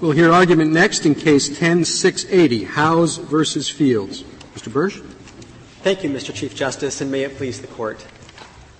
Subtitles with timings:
[0.00, 4.22] We'll hear argument next in Case 10-680, Howes versus Fields.
[4.54, 4.72] Mr.
[4.72, 4.98] Bursch.
[5.82, 6.34] Thank you, Mr.
[6.34, 8.06] Chief Justice, and may it please the Court.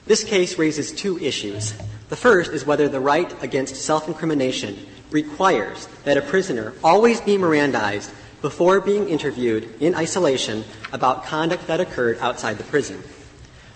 [0.07, 1.75] This case raises two issues.
[2.09, 4.79] The first is whether the right against self-incrimination
[5.11, 8.11] requires that a prisoner always be Mirandized
[8.41, 13.03] before being interviewed in isolation about conduct that occurred outside the prison.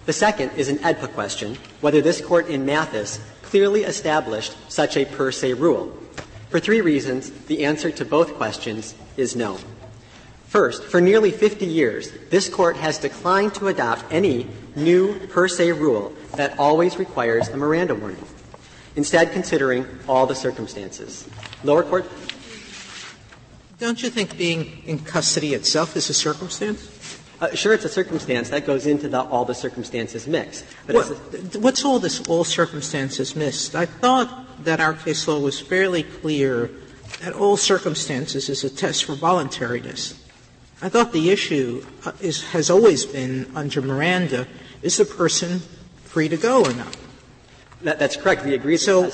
[0.06, 5.04] The second is an AEDPA question, whether this Court in Mathis clearly established such a
[5.04, 5.94] per se rule.
[6.54, 9.58] For three reasons, the answer to both questions is no.
[10.46, 15.72] First, for nearly 50 years, this Court has declined to adopt any new per se
[15.72, 18.24] rule that always requires a Miranda warning,
[18.94, 21.28] instead considering all the circumstances.
[21.64, 22.08] Lower court.
[23.80, 26.88] Don't you think being in custody itself is a circumstance?
[27.44, 30.64] Uh, sure, it's a circumstance that goes into the all the circumstances mix.
[30.86, 33.74] But what, what's all this all circumstances mixed?
[33.74, 36.70] I thought that our case law was fairly clear
[37.20, 40.18] that all circumstances is a test for voluntariness.
[40.80, 44.48] I thought the issue uh, is, has always been under Miranda:
[44.80, 45.60] is the person
[46.04, 46.96] free to go or not?
[47.82, 48.46] That, that's correct.
[48.46, 48.78] We agree.
[48.78, 49.10] So,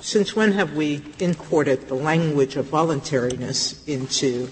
[0.00, 4.50] since when have we imported the language of voluntariness into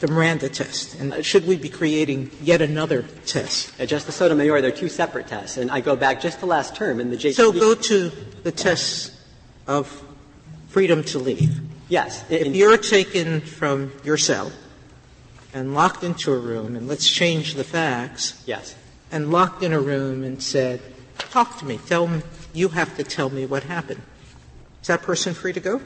[0.00, 0.94] the Miranda test?
[0.98, 3.78] And should we be creating yet another test?
[3.80, 5.56] Uh, Justice Sotomayor, they're two separate tests.
[5.56, 7.34] And I go back just to last term in the JDB.
[7.34, 8.10] So go to
[8.42, 9.12] the test
[9.66, 10.02] of
[10.68, 11.60] freedom to leave.
[11.88, 12.24] Yes.
[12.30, 14.52] If you're taken from your cell
[15.54, 18.42] and locked into a room, and let's change the facts.
[18.46, 18.74] Yes.
[19.10, 20.82] And locked in a room and said,
[21.18, 24.02] talk to me, tell me, you have to tell me what happened.
[24.82, 25.80] Is that person free to go?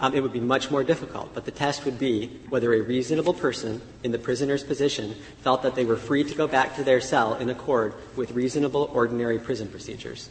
[0.00, 3.32] Um, it would be much more difficult, but the test would be whether a reasonable
[3.32, 7.00] person in the prisoner's position felt that they were free to go back to their
[7.00, 10.30] cell in accord with reasonable, ordinary prison procedures.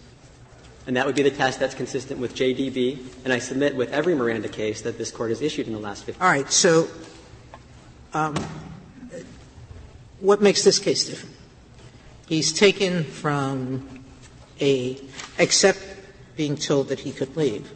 [0.86, 4.16] And that would be the test that's consistent with JDB, and I submit with every
[4.16, 6.90] Miranda case that this Court has issued in the last 50 All right, so
[8.14, 8.36] um,
[10.20, 11.36] what makes this case different?
[12.28, 14.04] He's taken from
[14.60, 15.00] a,
[15.38, 15.80] except
[16.36, 17.72] being told that he could leave.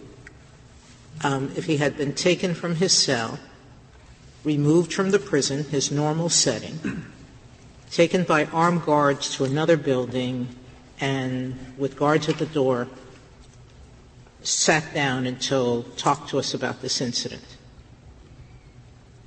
[1.23, 3.39] Um, if he had been taken from his cell,
[4.43, 7.05] removed from the prison, his normal setting,
[7.91, 10.47] taken by armed guards to another building,
[10.99, 12.87] and with guards at the door,
[14.41, 17.57] sat down until talked to us about this incident.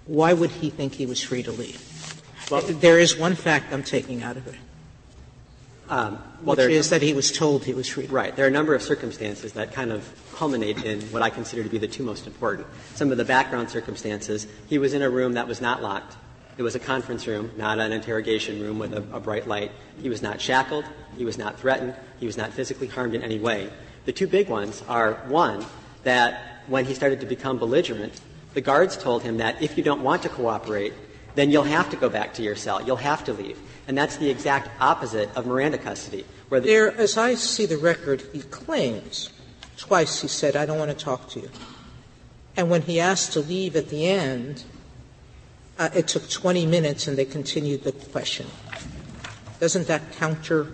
[0.07, 1.81] Why would he think he was free to leave?
[2.51, 4.57] Well, there is one fact I'm taking out of it.
[5.91, 8.07] Um, well, which is that he was told he was free.
[8.07, 8.35] Right.
[8.35, 11.69] There are a number of circumstances that kind of culminate in what I consider to
[11.69, 12.69] be the two most important.
[12.95, 16.17] Some of the background circumstances, he was in a room that was not locked.
[16.57, 19.73] It was a conference room, not an interrogation room with a, a bright light.
[20.01, 20.85] He was not shackled.
[21.19, 21.97] He was not threatened.
[22.21, 23.71] He was not physically harmed in any way.
[24.05, 25.67] The two big ones are one,
[26.05, 28.21] that when he started to become belligerent,
[28.55, 30.95] the guards told him that if you don't want to cooperate,
[31.35, 32.83] then you'll have to go back to your cell.
[32.83, 33.59] You'll have to leave.
[33.89, 36.25] And that's the exact opposite of Miranda custody.
[36.49, 39.31] Where the there, as I see the record, he claims
[39.77, 41.51] twice he said, I don't want to talk to you.
[42.57, 44.65] And when he asked to leave at the end,
[45.79, 48.47] uh, it took 20 minutes and they continued the question.
[49.61, 50.67] Doesn't that counter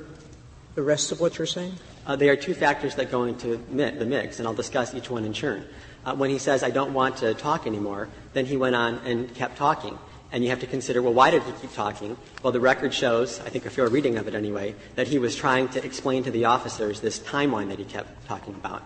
[0.75, 1.75] the rest of what you're saying?
[2.06, 5.25] Uh, there are two factors that go into the mix, and I'll discuss each one
[5.25, 5.65] in turn.
[6.05, 9.34] Uh, when he says, I don't want to talk anymore, then he went on and
[9.34, 9.99] kept talking.
[10.32, 12.16] And you have to consider, well, why did he keep talking?
[12.42, 15.37] Well, the record shows, I think a fair reading of it anyway, that he was
[15.37, 18.82] trying to explain to the officers this timeline that he kept talking about.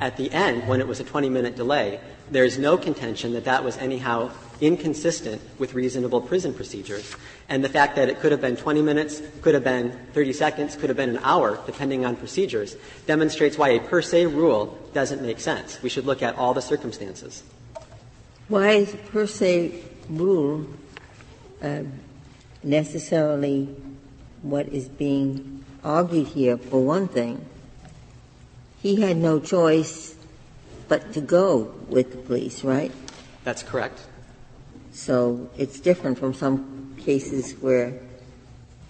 [0.00, 2.00] At the end, when it was a 20 minute delay,
[2.30, 7.14] there is no contention that that was anyhow inconsistent with reasonable prison procedures.
[7.48, 10.76] And the fact that it could have been 20 minutes, could have been 30 seconds,
[10.76, 15.22] could have been an hour, depending on procedures, demonstrates why a per se rule doesn't
[15.22, 15.80] make sense.
[15.82, 17.42] We should look at all the circumstances.
[18.48, 20.66] Why is per se rule
[21.64, 21.92] Um,
[22.62, 23.74] necessarily
[24.42, 27.42] what is being argued here, for one thing.
[28.82, 30.14] He had no choice
[30.88, 32.92] but to go with the police, right?
[33.44, 34.02] That's correct.
[34.92, 37.98] So it's different from some cases where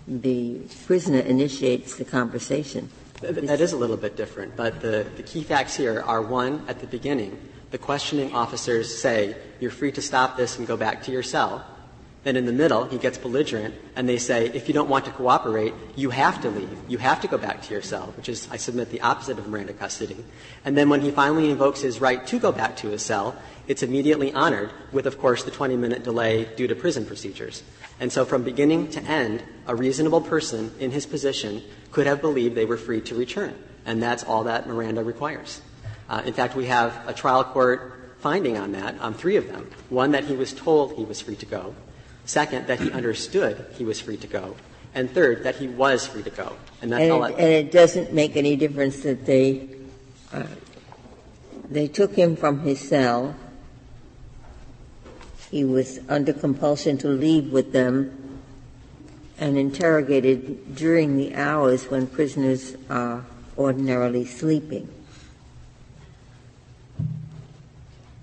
[0.09, 2.91] the prisoner initiates the conversation.
[3.21, 6.81] That is a little bit different, but the, the key facts here are one, at
[6.81, 7.39] the beginning,
[7.71, 11.65] the questioning officers say, you're free to stop this and go back to your cell.
[12.25, 15.11] Then in the middle, he gets belligerent, and they say, if you don't want to
[15.11, 16.79] cooperate, you have to leave.
[16.89, 19.47] You have to go back to your cell, which is, I submit, the opposite of
[19.47, 20.25] Miranda custody.
[20.65, 23.37] And then when he finally invokes his right to go back to his cell,
[23.69, 27.63] it's immediately honored with, of course, the 20 minute delay due to prison procedures.
[28.01, 31.63] And so from beginning to end, a reasonable person in his position
[31.93, 33.55] could have believed they were free to return.
[33.85, 35.61] And that's all that Miranda requires.
[36.09, 39.71] Uh, in fact, we have a trial court finding on that, on three of them.
[39.91, 41.75] One, that he was told he was free to go.
[42.25, 44.57] Second, that he understood he was free to go.
[44.95, 46.57] And third, that he was free to go.
[46.81, 49.69] And that's and all it, and it doesn't make any difference that they
[50.33, 50.45] uh,
[51.71, 53.35] they took him from his cell.
[55.51, 58.41] He was under compulsion to leave with them
[59.39, 63.25] and interrogated during the hours when prisoners are
[63.59, 64.89] ordinarily sleeping.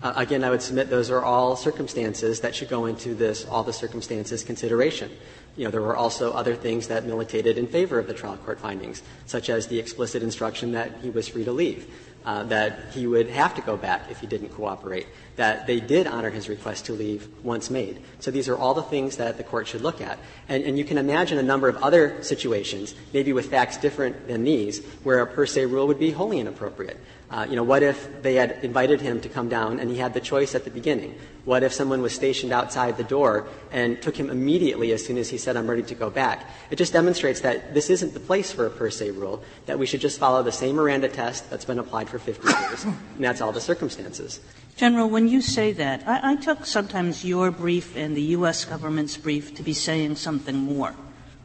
[0.02, 3.64] Uh, again, I would submit those are all circumstances that should go into this, all
[3.64, 5.12] the circumstances consideration.
[5.58, 8.60] You know, there were also other things that militated in favor of the trial court
[8.60, 11.86] findings, such as the explicit instruction that he was free to leave,
[12.26, 15.06] uh, that he would have to go back if he didn't cooperate,
[15.36, 18.02] that they did honor his request to leave once made.
[18.20, 20.18] So these are all the things that the court should look at.
[20.50, 24.44] And, and you can imagine a number of other situations, maybe with facts different than
[24.44, 26.98] these, where a per se rule would be wholly inappropriate.
[27.32, 30.14] Uh, you know, what if they had invited him to come down and he had
[30.14, 31.18] the choice at the beginning?
[31.46, 35.30] What if someone was stationed outside the door and took him immediately as soon as
[35.30, 36.46] he said, I'm ready to go back?
[36.72, 39.86] It just demonstrates that this isn't the place for a per se rule, that we
[39.86, 43.40] should just follow the same Miranda test that's been applied for 50 years, and that's
[43.40, 44.42] all the circumstances.
[44.76, 48.66] General, when you say that, I, I took sometimes your brief and the U.S.
[48.66, 50.96] government's brief to be saying something more,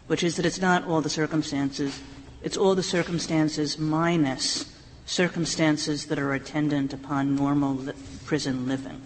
[0.09, 2.03] which is that it's not all the circumstances,
[2.43, 4.75] it's all the circumstances minus
[5.06, 7.93] circumstances that are attendant upon normal li-
[8.25, 9.00] prison living.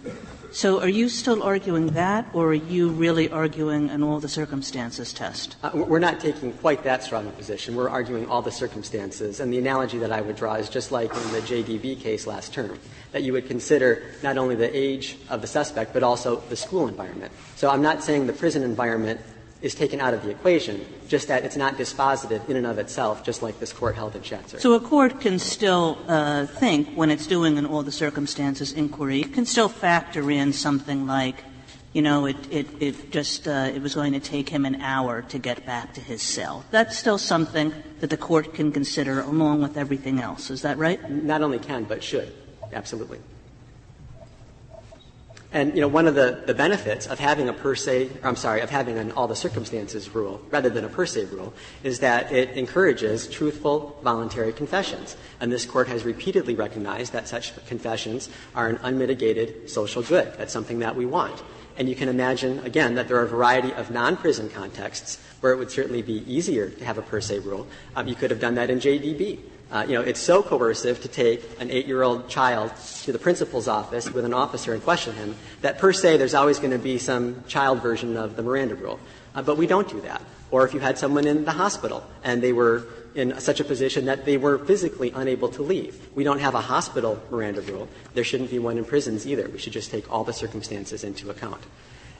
[0.51, 5.13] So are you still arguing that, or are you really arguing an all the circumstances
[5.13, 5.55] test?
[5.63, 7.73] Uh, we're not taking quite that strong a position.
[7.73, 9.39] We're arguing all the circumstances.
[9.39, 12.53] And the analogy that I would draw is just like in the JDB case last
[12.53, 12.77] term,
[13.13, 16.89] that you would consider not only the age of the suspect, but also the school
[16.89, 17.31] environment.
[17.55, 19.21] So I'm not saying the prison environment
[19.61, 23.23] is taken out of the equation, just that it's not dispositive in and of itself,
[23.23, 24.59] just like this court held in Shatzer.
[24.59, 29.21] So a court can still uh, think, when it's doing an all the circumstances inquiry,
[29.21, 31.43] it can still factor in something like,
[31.93, 35.21] you know, it, it, it just uh, it was going to take him an hour
[35.23, 36.65] to get back to his cell.
[36.71, 40.49] That's still something that the court can consider along with everything else.
[40.49, 40.97] Is that right?
[41.11, 42.33] Not only can, but should.
[42.73, 43.19] Absolutely.
[45.53, 48.69] And, you know, one of the, benefits of having a per se, I'm sorry, of
[48.69, 51.53] having an all the circumstances rule rather than a per se rule
[51.83, 55.17] is that it encourages truthful voluntary confessions.
[55.39, 60.33] And this court has repeatedly recognized that such confessions are an unmitigated social good.
[60.37, 61.41] That's something that we want.
[61.77, 65.57] And you can imagine, again, that there are a variety of non-prison contexts where it
[65.57, 67.67] would certainly be easier to have a per se rule.
[67.95, 69.39] Um, you could have done that in JDB.
[69.71, 72.73] Uh, you know, it's so coercive to take an eight-year-old child
[73.03, 76.59] to the principal's office with an officer and question him that per se there's always
[76.59, 78.99] going to be some child version of the Miranda rule.
[79.33, 80.21] Uh, but we don't do that.
[80.51, 82.85] Or if you had someone in the hospital and they were
[83.15, 86.07] in such a position that they were physically unable to leave.
[86.15, 87.87] We don't have a hospital Miranda rule.
[88.13, 89.49] There shouldn't be one in prisons either.
[89.49, 91.61] We should just take all the circumstances into account.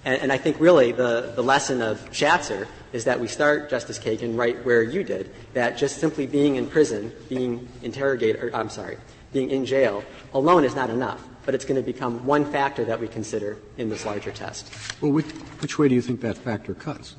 [0.03, 3.99] And, and I think really the, the lesson of Shatzer is that we start, Justice
[3.99, 8.69] Kagan, right where you did, that just simply being in prison, being interrogated, or I'm
[8.69, 8.97] sorry,
[9.31, 10.03] being in jail
[10.33, 11.25] alone is not enough.
[11.43, 14.71] But it's going to become one factor that we consider in this larger test.
[15.01, 15.25] Well, which,
[15.59, 17.15] which way do you think that factor cuts?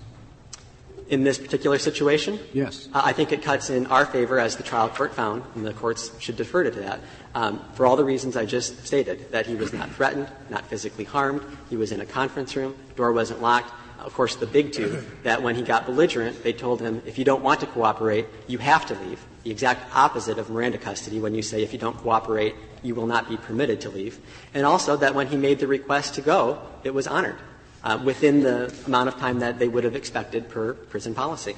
[1.08, 2.38] In this particular situation?
[2.52, 2.88] Yes.
[2.93, 5.75] Uh, I think it cuts in our favor, as the trial court found, and the
[5.75, 7.00] courts should defer to that,
[7.34, 11.04] um, for all the reasons I just stated, that he was not threatened, not physically
[11.04, 13.72] harmed, he was in a conference room, door wasn't locked.
[14.00, 17.24] Of course, the big two, that when he got belligerent, they told him, if you
[17.24, 19.24] don't want to cooperate, you have to leave.
[19.44, 23.06] The exact opposite of Miranda custody when you say, if you don't cooperate, you will
[23.06, 24.19] not be permitted to leave.
[24.55, 27.36] And also that when he made the request to go, it was honored
[27.84, 31.56] uh, within the amount of time that they would have expected per prison policy.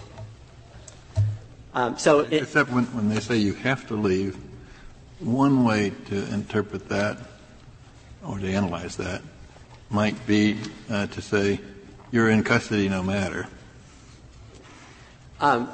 [1.74, 4.36] Um, so it, Except when, when they say you have to leave,
[5.18, 7.18] one way to interpret that
[8.24, 9.22] or to analyze that
[9.90, 10.58] might be
[10.90, 11.60] uh, to say
[12.10, 13.46] you're in custody no matter.
[15.40, 15.68] Um,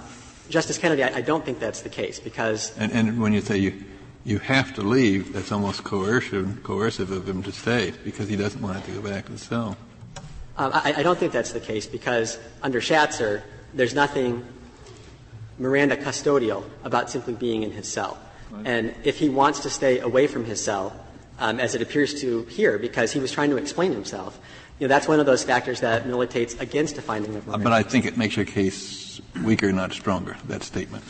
[0.49, 2.77] Justice Kennedy, I, I, don't think that's the case because.
[2.77, 3.85] And, and when you say you
[4.25, 8.61] you have to leave, that's almost coercive coercive of him to stay because he doesn't
[8.61, 9.77] want to go back to the cell.
[10.57, 13.43] Um, I, I, don't think that's the case because under Shatzer,
[13.73, 14.45] there's nothing
[15.59, 18.19] Miranda custodial about simply being in his cell.
[18.51, 18.67] Right.
[18.67, 20.95] And if he wants to stay away from his cell,
[21.39, 24.39] um, as it appears to here, because he was trying to explain himself,
[24.79, 27.65] you know, that's one of those factors that militates against a finding of Miranda.
[27.65, 31.05] But I think it makes your case weaker, not stronger, that statement.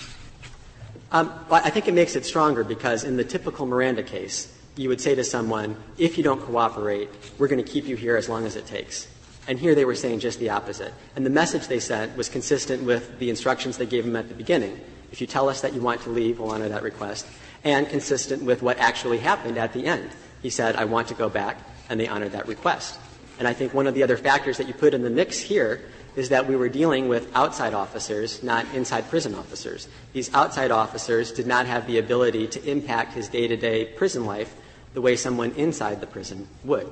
[1.12, 4.88] Um, well, I think it makes it stronger because in the typical Miranda case, you
[4.88, 8.28] would say to someone, if you don't cooperate, we're going to keep you here as
[8.28, 9.08] long as it takes.
[9.50, 10.94] And here they were saying just the opposite.
[11.16, 14.34] And the message they sent was consistent with the instructions they gave him at the
[14.34, 14.78] beginning.
[15.10, 17.26] If you tell us that you want to leave, we'll honor that request.
[17.64, 20.08] And consistent with what actually happened at the end.
[20.40, 23.00] He said, I want to go back, and they honored that request.
[23.40, 25.80] And I think one of the other factors that you put in the mix here
[26.14, 29.88] is that we were dealing with outside officers, not inside prison officers.
[30.12, 34.54] These outside officers did not have the ability to impact his day-to-day prison life
[34.94, 36.88] the way someone inside the prison would.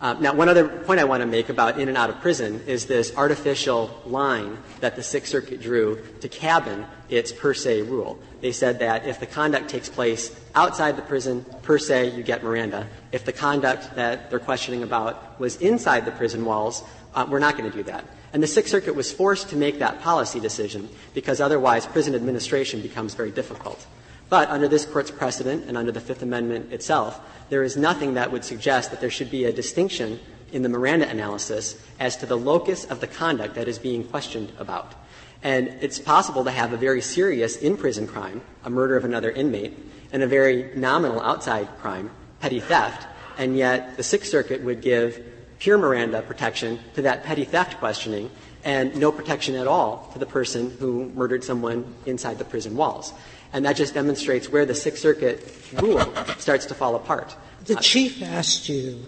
[0.00, 2.62] Uh, now, one other point I want to make about in and out of prison
[2.68, 8.16] is this artificial line that the Sixth Circuit drew to cabin its per se rule.
[8.40, 12.44] They said that if the conduct takes place outside the prison, per se, you get
[12.44, 12.86] Miranda.
[13.10, 16.84] If the conduct that they're questioning about was inside the prison walls,
[17.16, 18.04] uh, we're not going to do that.
[18.32, 22.82] And the Sixth Circuit was forced to make that policy decision because otherwise prison administration
[22.82, 23.84] becomes very difficult.
[24.28, 28.30] But under this Court's precedent and under the Fifth Amendment itself, there is nothing that
[28.30, 30.20] would suggest that there should be a distinction
[30.52, 34.52] in the Miranda analysis as to the locus of the conduct that is being questioned
[34.58, 34.94] about.
[35.42, 39.30] And it's possible to have a very serious in prison crime, a murder of another
[39.30, 39.78] inmate,
[40.12, 43.06] and a very nominal outside crime, petty theft,
[43.36, 45.22] and yet the Sixth Circuit would give
[45.58, 48.30] pure Miranda protection to that petty theft questioning
[48.64, 53.12] and no protection at all to the person who murdered someone inside the prison walls.
[53.52, 56.00] And that just demonstrates where the Sixth Circuit rule
[56.38, 57.34] starts to fall apart.
[57.64, 59.06] The Chief asked you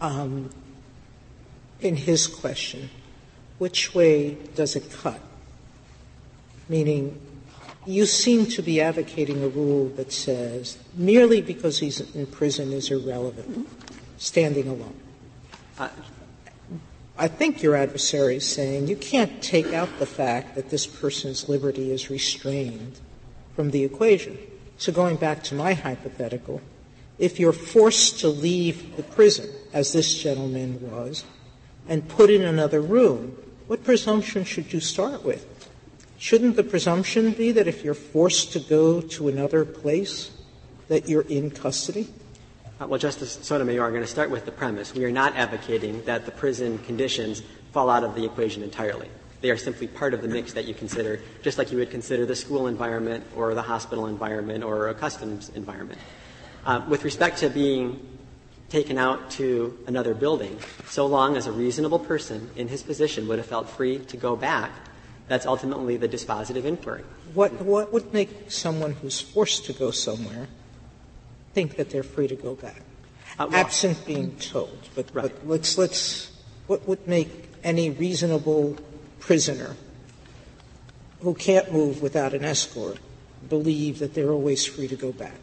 [0.00, 0.50] um,
[1.80, 2.90] in his question,
[3.58, 5.20] which way does it cut?
[6.68, 7.20] Meaning,
[7.86, 12.90] you seem to be advocating a rule that says merely because he's in prison is
[12.90, 13.68] irrelevant,
[14.18, 15.00] standing alone.
[15.78, 15.88] Uh,
[17.18, 21.48] I think your adversary is saying you can't take out the fact that this person's
[21.48, 22.98] liberty is restrained
[23.60, 24.38] from the equation.
[24.78, 26.62] So going back to my hypothetical,
[27.18, 31.24] if you're forced to leave the prison, as this gentleman was,
[31.86, 33.36] and put in another room,
[33.66, 35.44] what presumption should you start with?
[36.16, 40.30] Shouldn't the presumption be that if you're forced to go to another place,
[40.88, 42.08] that you're in custody?
[42.80, 44.94] Uh, well, Justice Sotomayor, I'm going to start with the premise.
[44.94, 49.10] We are not advocating that the prison conditions fall out of the equation entirely.
[49.40, 52.26] They are simply part of the mix that you consider, just like you would consider
[52.26, 56.00] the school environment or the hospital environment or a customs environment.
[56.66, 58.06] Uh, with respect to being
[58.68, 63.38] taken out to another building, so long as a reasonable person in his position would
[63.38, 64.70] have felt free to go back,
[65.26, 67.04] that's ultimately the dispositive inquiry.
[67.34, 70.48] What, what would make someone who's forced to go somewhere
[71.54, 72.82] think that they're free to go back?
[73.38, 74.88] Uh, well, Absent being told.
[74.94, 75.32] But, right.
[75.32, 76.30] but let's, let's,
[76.66, 78.76] what would make any reasonable
[79.20, 79.76] prisoner
[81.20, 82.98] who can't move without an escort
[83.48, 85.34] believe that they're always free to go back.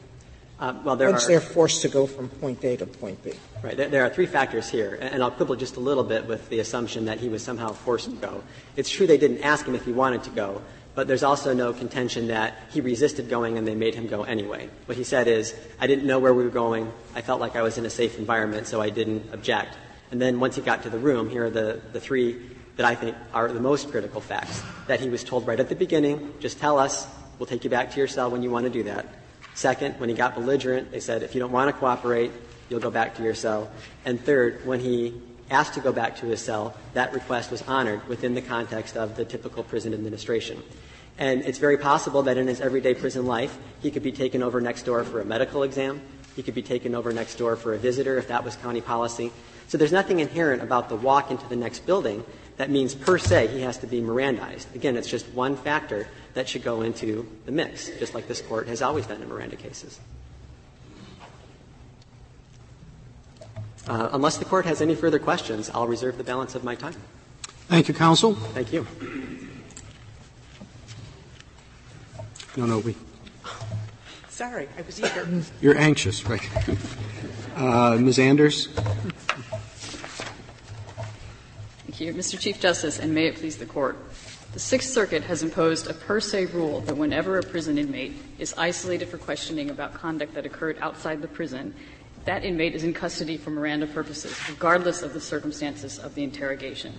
[0.59, 3.31] Uh, well, there Once are, they're forced to go from point A to point B.
[3.61, 3.77] Right.
[3.77, 6.59] There, there, are three factors here, and I'll quibble just a little bit with the
[6.59, 8.43] assumption that he was somehow forced to go.
[8.75, 10.63] It's true they didn't ask him if he wanted to go,
[10.95, 14.67] but there's also no contention that he resisted going and they made him go anyway.
[14.87, 16.91] What he said is, I didn't know where we were going.
[17.13, 19.77] I felt like I was in a safe environment, so I didn't object.
[20.09, 22.95] And then once he got to the room, here are the, the three that I
[22.95, 24.63] think are the most critical facts.
[24.87, 27.07] That he was told right at the beginning, just tell us,
[27.37, 29.05] we'll take you back to your cell when you want to do that.
[29.55, 32.31] Second, when he got belligerent, they said, if you don't want to cooperate,
[32.69, 33.69] you'll go back to your cell.
[34.05, 35.19] And third, when he
[35.49, 39.15] asked to go back to his cell, that request was honored within the context of
[39.15, 40.61] the typical prison administration.
[41.17, 44.61] And it's very possible that in his everyday prison life, he could be taken over
[44.61, 46.01] next door for a medical exam.
[46.35, 49.31] He could be taken over next door for a visitor if that was county policy.
[49.67, 52.23] So there's nothing inherent about the walk into the next building
[52.57, 54.73] that means per se he has to be Mirandized.
[54.75, 58.67] Again, it's just one factor that should go into the mix, just like this court
[58.67, 59.99] has always done in Miranda cases.
[63.87, 66.95] Uh, unless the court has any further questions, I'll reserve the balance of my time.
[67.69, 68.33] Thank you, counsel.
[68.33, 68.85] Thank you.
[72.57, 72.95] No, no, we.
[74.29, 75.27] Sorry, I was eager.
[75.61, 76.47] You're anxious, right?
[77.57, 78.19] Uh, Ms.
[78.19, 78.67] Anders.
[81.97, 82.21] Thank you.
[82.21, 82.39] Mr.
[82.39, 83.97] Chief Justice, and may it please the Court.
[84.53, 88.53] The Sixth Circuit has imposed a per se rule that whenever a prison inmate is
[88.55, 91.73] isolated for questioning about conduct that occurred outside the prison,
[92.25, 96.93] that inmate is in custody for Miranda purposes, regardless of the circumstances of the interrogation.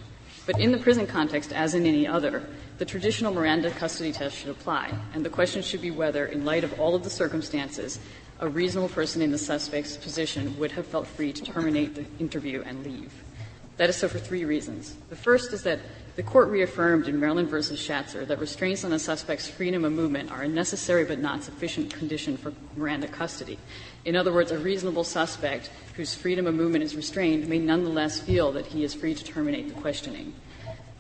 [0.46, 4.50] But in the prison context, as in any other, the traditional Miranda custody test should
[4.50, 8.00] apply, and the question should be whether, in light of all of the circumstances,
[8.40, 12.64] a reasonable person in the suspect's position would have felt free to terminate the interview
[12.66, 13.12] and leave.
[13.78, 14.97] That is so for three reasons.
[15.08, 15.78] The first is that
[16.16, 17.56] the court reaffirmed in Maryland v.
[17.56, 21.94] Shatzer that restraints on a suspect's freedom of movement are a necessary but not sufficient
[21.94, 23.56] condition for Miranda custody.
[24.04, 28.50] In other words, a reasonable suspect whose freedom of movement is restrained may nonetheless feel
[28.50, 30.35] that he is free to terminate the questioning.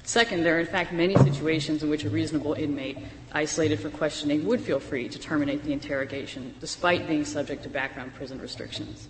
[0.04, 2.98] Second, there are in fact many situations in which a reasonable inmate
[3.32, 8.14] isolated for questioning would feel free to terminate the interrogation despite being subject to background
[8.14, 9.08] prison restrictions.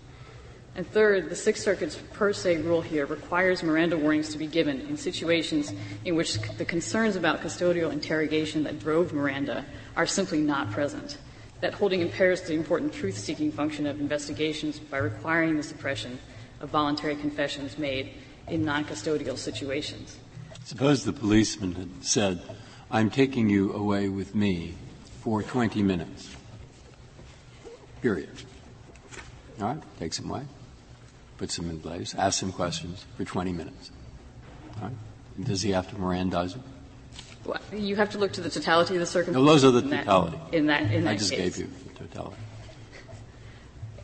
[0.74, 4.80] And third, the Sixth Circuit's per se rule here requires Miranda warnings to be given
[4.82, 5.72] in situations
[6.04, 9.64] in which the concerns about custodial interrogation that drove Miranda
[9.96, 11.18] are simply not present.
[11.60, 16.20] That holding impairs the important truth seeking function of investigations by requiring the suppression
[16.60, 18.12] of voluntary confessions made
[18.46, 20.16] in non custodial situations.
[20.64, 22.42] Suppose the policeman had said,
[22.90, 24.74] I'm taking you away with me
[25.20, 26.34] for 20 minutes.
[28.00, 28.30] Period.
[29.60, 29.82] All right?
[29.98, 30.44] Takes him away,
[31.38, 33.90] puts him in place, asks him questions for 20 minutes.
[34.82, 34.92] Right?
[35.42, 36.62] Does he have to Mirandize him?
[37.44, 39.46] Well, you have to look to the totality of the circumstances.
[39.46, 40.38] No, those are the in that- totality.
[40.52, 41.56] In that, in that I just case.
[41.56, 42.36] gave you the totality.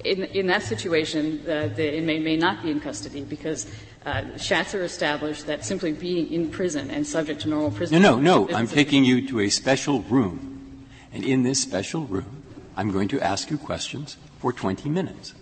[0.04, 3.66] In, in that situation, uh, the inmate may not be in custody because
[4.04, 8.02] uh, Shatzer established that simply being in prison and subject to normal prison.
[8.02, 8.54] No, no, no.
[8.56, 10.86] I'm taking you to a special room.
[11.12, 12.42] And in this special room,
[12.76, 15.32] I'm going to ask you questions for 20 minutes.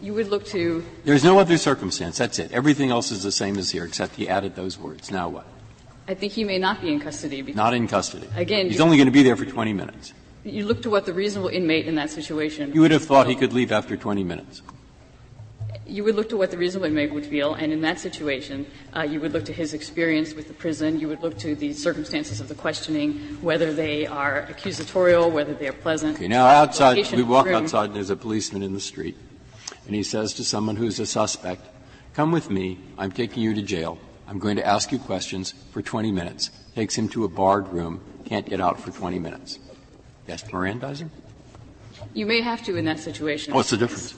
[0.00, 2.18] You would look to There's no other circumstance.
[2.18, 2.52] That's it.
[2.52, 5.10] Everything else is the same as here, except he added those words.
[5.10, 5.46] Now what?
[6.08, 8.28] I think he may not be in custody because Not in custody.
[8.36, 10.12] Again, He's only going to be there for 20 minutes.
[10.44, 12.72] you look to what the reasonable inmate in that situation.
[12.72, 14.62] You would have thought he could leave after 20 minutes.
[15.84, 19.02] You would look to what the reasonable inmate would feel, and in that situation, uh,
[19.02, 20.98] you would look to his experience with the prison.
[20.98, 25.68] You would look to the circumstances of the questioning, whether they are accusatorial, whether they
[25.68, 26.16] are pleasant.
[26.16, 27.64] Okay, now outside, we walk room.
[27.64, 29.16] outside and there's a policeman in the street,
[29.86, 31.62] and he says to someone who's a suspect,
[32.14, 35.82] come with me, I'm taking you to jail, I'm going to ask you questions for
[35.82, 36.50] 20 minutes.
[36.74, 39.58] Takes him to a barred room, can't get out for 20 minutes.
[40.26, 41.10] Yes, Mirandize him?
[42.12, 43.54] You may have to in that situation.
[43.54, 44.14] What's the difference?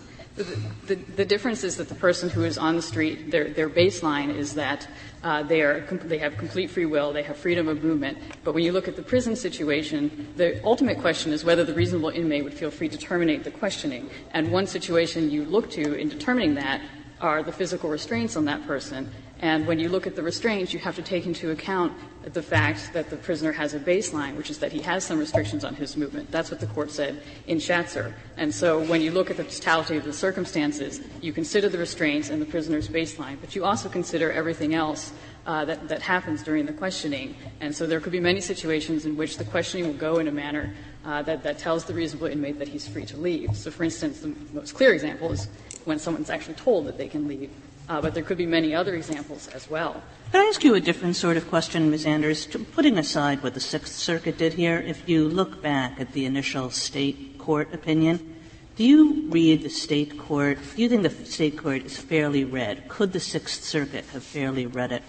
[0.87, 4.55] The, difference is that the person who is on the street, their, their baseline is
[4.55, 4.89] that
[5.23, 8.19] uh, they, are, they have complete free will, they have freedom of movement.
[8.45, 12.11] But when you look at the prison situation, the ultimate question is whether the reasonable
[12.11, 14.11] inmate would feel free to terminate the questioning.
[14.31, 16.81] And one situation you look to in determining that
[17.21, 19.11] are the physical restraints on that person.
[19.41, 21.93] And when you look at the restraints, you have to take into account
[22.25, 25.65] the fact that the prisoner has a baseline, which is that he has some restrictions
[25.65, 26.31] on his movement.
[26.31, 28.13] That's what the court said in Shatzer.
[28.37, 32.31] And so when you look at the totality of the circumstances, you consider the restraints
[32.31, 35.13] and the prisoner's baseline, but you also consider everything else
[35.47, 37.37] uh, that, that happens during the questioning.
[37.61, 40.33] And so there could be many situations in which the questioning will go in a
[40.33, 43.57] manner uh, that, that tells the reasonable inmate that he's free to leave.
[43.57, 45.49] So, for instance, the most clear example is
[45.85, 47.51] when someone's actually told that they can leave.
[47.89, 50.03] Uh, but there could be many other examples as well.
[50.31, 52.05] Can I ask you a different sort of question, Ms.
[52.05, 52.47] Anders?
[52.75, 56.69] Putting aside what the Sixth Circuit did here, if you look back at the initial
[56.69, 58.37] state court opinion,
[58.77, 62.89] do you read the state court, do you think the state court is fairly read?
[62.89, 65.03] Could the Sixth Circuit have fairly read it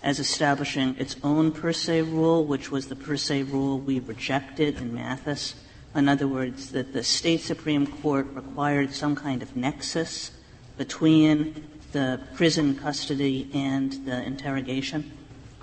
[0.00, 4.80] as establishing its own per se rule, which was the per se rule we rejected
[4.80, 5.56] in Mathis?
[5.96, 10.30] In other words, that the state Supreme Court required some kind of nexus
[10.78, 15.10] between the prison custody and the interrogation?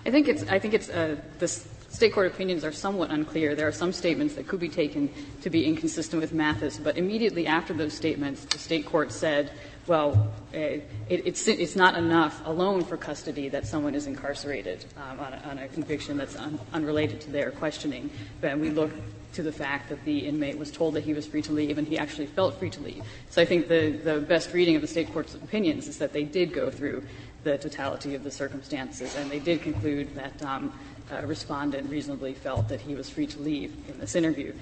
[0.06, 3.56] I think it's, I think it's, uh, the state court opinions are somewhat unclear.
[3.56, 5.10] There are some statements that could be taken
[5.42, 9.52] to be inconsistent with Mathis, but immediately after those statements, the state court said,
[9.88, 15.20] well, uh, it, it's, it's not enough alone for custody that someone is incarcerated um,
[15.20, 18.10] on, a, on a conviction that's un, unrelated to their questioning.
[18.42, 18.92] But we look
[19.38, 21.88] to the fact that the inmate was told that he was free to leave and
[21.88, 23.04] he actually felt free to leave.
[23.30, 26.24] So I think the, the best reading of the state court's opinions is that they
[26.24, 27.04] did go through
[27.44, 30.74] the totality of the circumstances and they did conclude that um,
[31.12, 34.54] a respondent reasonably felt that he was free to leave in this interview.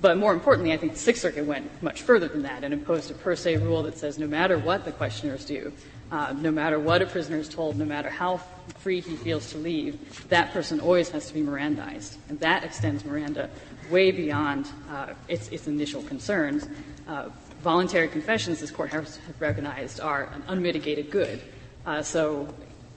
[0.00, 3.10] But more importantly, I think the Sixth Circuit went much further than that and imposed
[3.10, 5.72] a per se rule that says no matter what the questioners do,
[6.10, 8.40] uh, no matter what a prisoner is told, no matter how
[8.78, 12.16] free he feels to leave, that person always has to be Mirandized.
[12.28, 13.50] And that extends Miranda
[13.90, 16.66] way beyond uh, its, its initial concerns.
[17.08, 17.28] Uh,
[17.62, 21.40] voluntary confessions, this court has recognized, are an unmitigated good.
[21.84, 22.48] Uh, so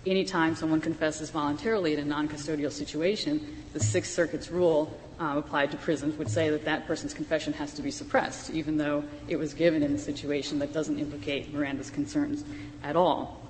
[0.05, 5.77] anytime someone confesses voluntarily in a non-custodial situation, the Sixth Circuit's rule um, applied to
[5.77, 9.53] prisons would say that that person's confession has to be suppressed, even though it was
[9.53, 12.43] given in a situation that doesn't implicate Miranda's concerns
[12.83, 13.41] at all.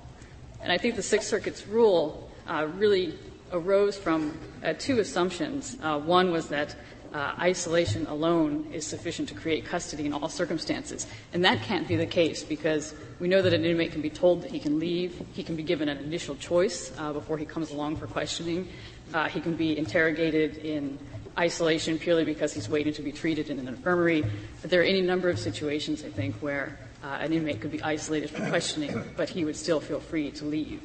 [0.62, 3.14] And I think the Sixth Circuit's rule uh, really
[3.52, 5.76] arose from uh, two assumptions.
[5.82, 6.76] Uh, one was that
[7.12, 11.06] uh, isolation alone is sufficient to create custody in all circumstances.
[11.32, 14.42] And that can't be the case because we know that an inmate can be told
[14.42, 15.20] that he can leave.
[15.32, 18.68] He can be given an initial choice uh, before he comes along for questioning.
[19.12, 20.98] Uh, he can be interrogated in
[21.38, 24.24] isolation purely because he's waiting to be treated in an infirmary.
[24.60, 27.82] But there are any number of situations, I think, where uh, an inmate could be
[27.82, 30.80] isolated for questioning, but he would still feel free to leave.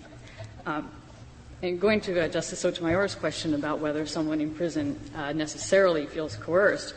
[0.66, 0.90] Um,
[1.66, 6.36] And going to uh, Justice Sotomayor's question about whether someone in prison uh, necessarily feels
[6.36, 6.94] coerced,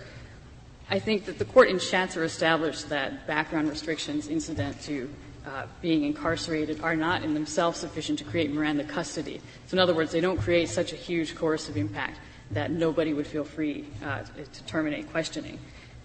[0.91, 5.09] I think that the court in Shatzer established that background restrictions incident to
[5.47, 9.41] uh, being incarcerated are not in themselves sufficient to create Miranda custody.
[9.69, 13.27] So, in other words, they don't create such a huge coercive impact that nobody would
[13.27, 15.59] feel free uh, to terminate questioning.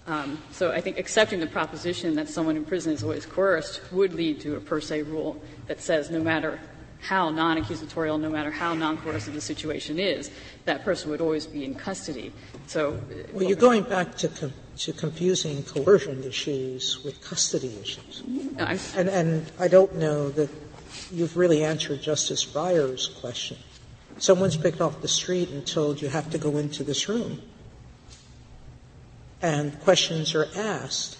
[0.07, 4.13] Um, so I think accepting the proposition that someone in prison is always coerced would
[4.13, 6.59] lead to a per se rule that says no matter
[7.03, 10.31] how non-accusatorial, no matter how non-coercive the situation is,
[10.65, 12.31] that person would always be in custody.
[12.67, 12.97] So, uh,
[13.33, 18.23] well, you're going back to com- to confusing coercion issues with custody issues,
[18.95, 20.49] and and I don't know that
[21.11, 23.57] you've really answered Justice Breyer's question.
[24.17, 27.41] Someone's picked off the street and told you have to go into this room,
[29.41, 31.17] and questions are asked.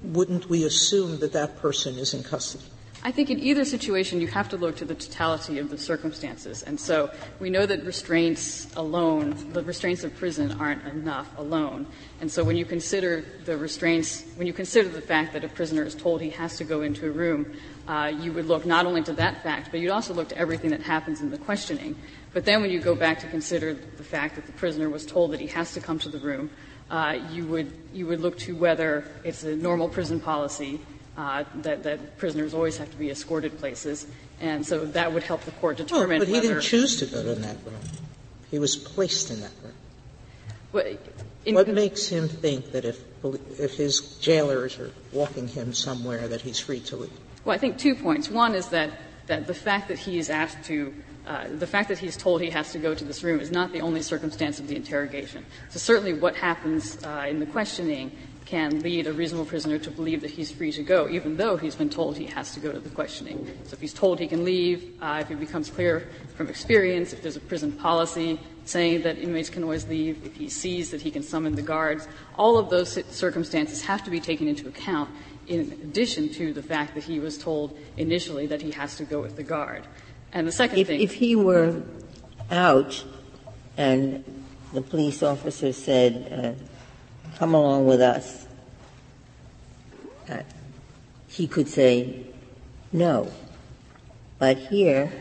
[0.00, 2.64] Wouldn't we assume that that person is in custody?
[3.04, 6.64] I think in either situation you have to look to the totality of the circumstances.
[6.64, 11.86] And so we know that restraints alone, the restraints of prison aren't enough alone.
[12.20, 15.84] And so when you consider the restraints, when you consider the fact that a prisoner
[15.84, 17.54] is told he has to go into a room,
[17.86, 20.70] uh, you would look not only to that fact, but you'd also look to everything
[20.70, 21.94] that happens in the questioning.
[22.34, 25.30] But then when you go back to consider the fact that the prisoner was told
[25.32, 26.50] that he has to come to the room,
[26.90, 30.80] uh, you would you would look to whether it's a normal prison policy
[31.18, 34.06] uh, that, that prisoners always have to be escorted places,
[34.40, 36.16] and so that would help the court determine.
[36.16, 37.80] Oh, but he didn't choose to go to that room;
[38.52, 39.74] he was placed in that room.
[40.72, 40.96] Well,
[41.44, 43.02] in, what makes him think that if
[43.58, 47.12] if his jailers are walking him somewhere that he's free to leave?
[47.44, 48.30] Well, I think two points.
[48.30, 48.92] One is that
[49.26, 50.94] that the fact that he is asked to
[51.26, 53.72] uh, the fact that he's told he has to go to this room is not
[53.72, 55.44] the only circumstance of the interrogation.
[55.68, 58.12] So certainly what happens uh, in the questioning
[58.48, 61.74] can lead a reasonable prisoner to believe that he's free to go, even though he's
[61.74, 63.46] been told he has to go to the questioning.
[63.64, 67.20] So if he's told he can leave, uh, if it becomes clear from experience, if
[67.20, 71.10] there's a prison policy saying that inmates can always leave, if he sees that he
[71.10, 72.08] can summon the guards,
[72.38, 75.10] all of those circumstances have to be taken into account
[75.46, 79.20] in addition to the fact that he was told initially that he has to go
[79.20, 79.86] with the guard.
[80.32, 81.02] And the second if, thing.
[81.02, 81.82] If he were
[82.50, 83.04] out
[83.76, 84.24] and
[84.72, 86.77] the police officer said, uh,
[87.38, 88.46] come along with us,
[90.28, 90.42] uh,
[91.28, 92.26] he could say
[92.92, 93.30] no.
[94.38, 95.12] But here,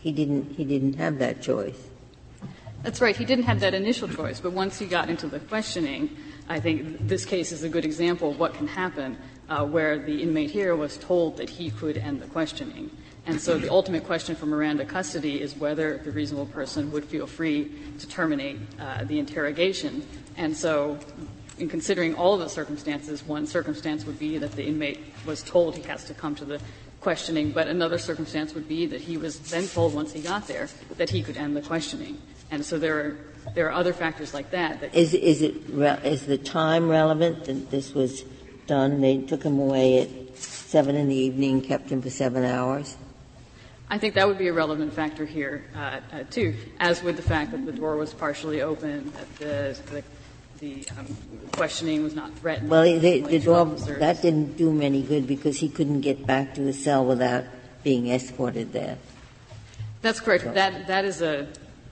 [0.00, 1.78] he didn't, he didn't have that choice.
[2.82, 3.16] That's right.
[3.16, 4.40] He didn't have that initial choice.
[4.40, 6.10] But once he got into the questioning,
[6.48, 9.16] I think this case is a good example of what can happen
[9.48, 12.90] uh, where the inmate here was told that he could end the questioning.
[13.26, 17.26] And so the ultimate question for Miranda custody is whether the reasonable person would feel
[17.26, 20.06] free to terminate uh, the interrogation.
[20.36, 20.98] And so
[21.58, 25.76] in considering all of the circumstances, one circumstance would be that the inmate was told
[25.76, 26.60] he has to come to the
[27.00, 30.68] questioning, but another circumstance would be that he was then told once he got there
[30.96, 32.20] that he could end the questioning.
[32.50, 33.16] And so there are
[33.54, 34.80] there are other factors like that.
[34.80, 35.54] that is, is it
[36.04, 38.24] is the time relevant that this was
[38.66, 39.02] done?
[39.02, 42.96] They took him away at seven in the evening, kept him for seven hours.
[43.90, 47.22] I think that would be a relevant factor here uh, uh, too, as would the
[47.22, 50.02] fact that the door was partially open, that the, the
[50.64, 51.06] the um,
[51.52, 52.70] questioning was not threatened.
[52.70, 56.54] Well, the, the door, that didn't do him any good because he couldn't get back
[56.54, 57.44] to his cell without
[57.82, 58.96] being escorted there.
[60.00, 60.44] That's correct.
[60.44, 60.52] So.
[60.52, 61.46] That, that is a,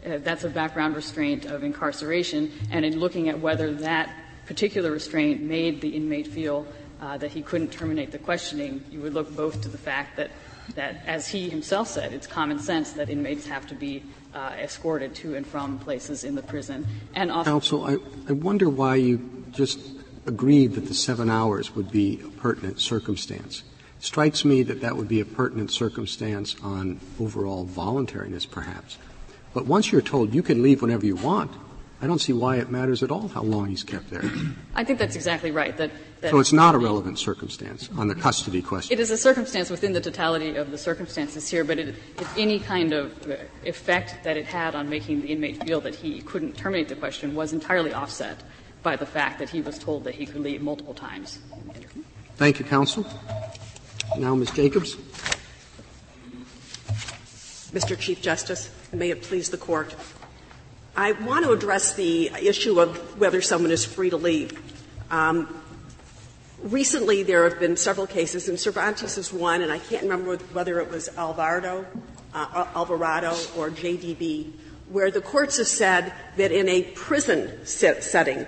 [0.06, 4.14] uh, that's a background restraint of incarceration, and in looking at whether that
[4.46, 6.66] particular restraint made the inmate feel
[7.02, 10.30] uh, that he couldn't terminate the questioning, you would look both to the fact that,
[10.76, 15.12] that, as he himself said, it's common sense that inmates have to be uh, escorted
[15.16, 16.86] to and from places in the prison.
[17.14, 17.96] And counsel, I,
[18.28, 19.80] I wonder why you just
[20.26, 23.64] agreed that the seven hours would be a pertinent circumstance.
[23.98, 28.96] It strikes me that that would be a pertinent circumstance on overall voluntariness, perhaps.
[29.52, 31.50] But once you're told you can leave whenever you want,
[32.00, 34.24] I don't see why it matters at all how long he's kept there.
[34.74, 35.76] I think that's exactly right.
[35.76, 35.90] That
[36.30, 38.96] so it's not a relevant circumstance on the custody question.
[38.96, 41.94] It is a circumstance within the totality of the circumstances here, but it,
[42.36, 43.12] any kind of
[43.64, 47.34] effect that it had on making the inmate feel that he couldn't terminate the question
[47.34, 48.42] was entirely offset
[48.82, 51.38] by the fact that he was told that he could leave multiple times.
[52.36, 53.06] Thank you, counsel.
[54.18, 54.50] Now, Ms.
[54.50, 54.96] Jacobs.
[57.72, 57.98] Mr.
[57.98, 59.94] Chief Justice, and may it please the court.
[60.94, 64.60] I want to address the issue of whether someone is free to leave.
[65.10, 65.61] Um,
[66.62, 70.80] recently, there have been several cases, and Cervantes is one, and I can't remember whether
[70.80, 71.86] it was Alvarado,
[72.34, 74.52] uh, Alvarado or JDB,
[74.88, 78.46] where the courts have said that in a prison setting,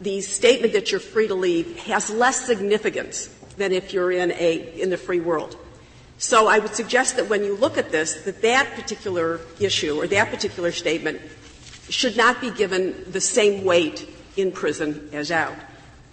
[0.00, 4.80] the statement that you're free to leave has less significance than if you're in a
[4.80, 5.56] in the free world.
[6.18, 10.06] So I would suggest that when you look at this, that that particular issue or
[10.06, 11.20] that particular statement
[11.88, 15.56] should not be given the same weight in prison as out.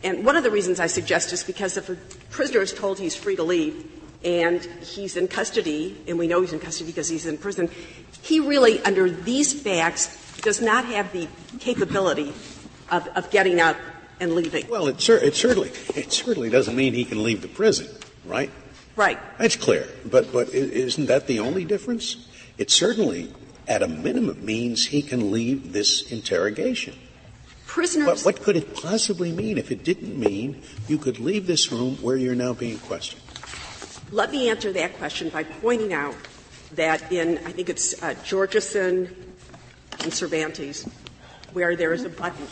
[0.08, 1.98] And one of the reasons I suggest is because if a
[2.30, 3.91] prisoner is told he's free to leave
[4.24, 7.70] and he's in custody, and we know he's in custody because he's in prison,
[8.22, 11.28] he really, under these facts, does not have the
[11.60, 12.34] capability
[12.89, 13.76] of, of getting up
[14.22, 14.65] and leaving.
[14.70, 17.89] Well, it, cer- it certainly it certainly doesn't mean he can leave the prison,
[18.24, 18.50] right?
[18.96, 19.20] Right.
[19.38, 19.89] That's clear.
[20.06, 22.30] But but isn't that the only difference?
[22.58, 23.34] It certainly,
[23.67, 26.96] at a minimum, means he can leave this interrogation.
[27.78, 28.26] Prisoners.
[28.26, 31.96] What, what could it possibly mean if it didn't mean you could leave this room
[31.98, 33.22] where you're now being questioned?
[34.10, 36.16] Let me answer that question by pointing out
[36.72, 39.13] that in, I think it's uh, Georgeson
[40.04, 40.90] and Cervantes,
[41.54, 42.48] where there is a button,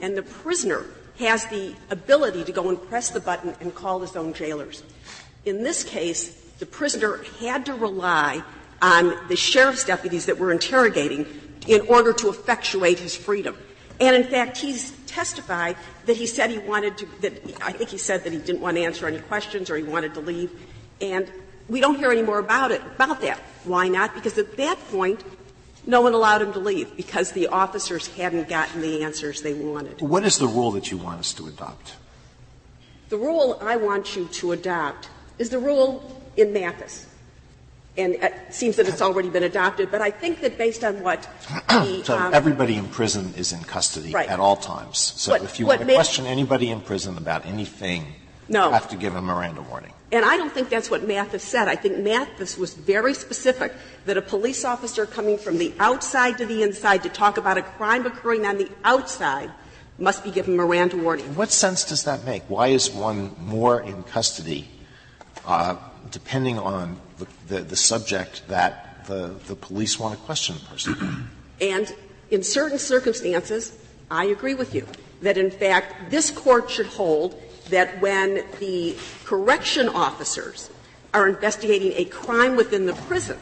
[0.00, 0.86] and the prisoner
[1.18, 4.82] has the ability to go and press the button and call his own jailers.
[5.44, 6.30] In this case,
[6.60, 8.42] the prisoner had to rely
[8.80, 11.26] on the sheriff's deputies that were interrogating
[11.68, 13.54] in order to effectuate his freedom.
[14.00, 15.76] And in fact, he's testified
[16.06, 18.76] that he said he wanted to, that I think he said that he didn't want
[18.76, 20.50] to answer any questions or he wanted to leave.
[21.00, 21.30] And
[21.68, 23.38] we don't hear any more about it, about that.
[23.64, 24.14] Why not?
[24.14, 25.22] Because at that point,
[25.86, 30.00] no one allowed him to leave because the officers hadn't gotten the answers they wanted.
[30.00, 31.96] What is the rule that you want us to adopt?
[33.08, 37.06] The rule I want you to adopt is the rule in Mathis.
[37.96, 41.28] And it seems that it's already been adopted, but I think that based on what
[41.68, 42.02] the.
[42.06, 44.28] so um, everybody in prison is in custody Right.
[44.30, 44.98] at all times.
[45.16, 48.14] So What- if you want to question anybody in prison about anything,
[48.48, 48.68] No.
[48.68, 49.92] you have to give a Miranda warning.
[50.10, 51.68] And I don't think that's what Mathis said.
[51.68, 53.72] I think Mathis was very specific
[54.04, 57.62] that a police officer coming from the outside to the inside to talk about a
[57.62, 59.50] crime occurring on the outside
[59.98, 61.34] must be given Miranda warning.
[61.34, 62.42] What sense does that make?
[62.48, 64.68] Why is one more in custody,
[65.46, 65.76] uh,
[66.10, 66.98] depending on
[67.48, 71.28] the, the, subject that the, the police want to question the person?
[71.60, 71.94] And
[72.30, 73.76] in certain circumstances,
[74.10, 74.86] I agree with you
[75.22, 80.70] that in fact this court should hold that when the correction officers
[81.14, 83.38] are investigating a crime within the prison,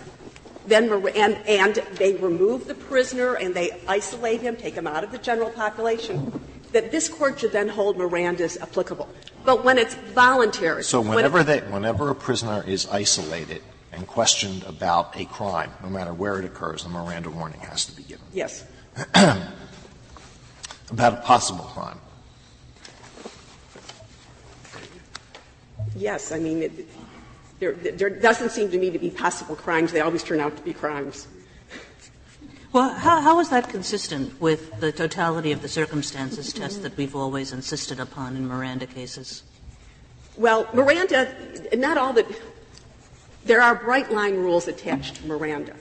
[0.66, 5.10] then and, and they remove the prisoner and they isolate him, take him out of
[5.10, 6.40] the general population,
[6.72, 9.08] that this court should then hold Miranda Miranda's applicable.
[9.44, 13.62] But when it's voluntary, So when it- they, whenever a prisoner is isolated
[14.00, 17.92] and questioned about a crime, no matter where it occurs, a Miranda warning has to
[17.92, 18.24] be given.
[18.32, 18.64] yes,
[20.90, 21.98] About a possible crime.
[25.94, 26.88] yes, I mean, it,
[27.58, 29.92] there, there doesn't seem to me to be possible crimes.
[29.92, 31.28] They always turn out to be crimes.
[32.72, 37.14] Well, how, how is that consistent with the totality of the circumstances test that we've
[37.14, 39.42] always insisted upon in Miranda cases?
[40.36, 41.34] Well, Miranda,
[41.74, 42.24] not all the,
[43.44, 45.74] there are bright line rules attached to Miranda.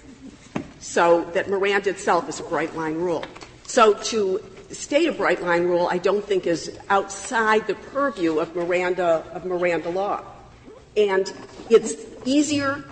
[0.80, 3.26] So that Miranda itself is a bright line rule.
[3.66, 8.56] So to state a bright line rule, I don't think is outside the purview of
[8.56, 10.24] Miranda, of Miranda law.
[10.96, 11.32] And
[11.70, 11.96] it's
[12.26, 12.84] easier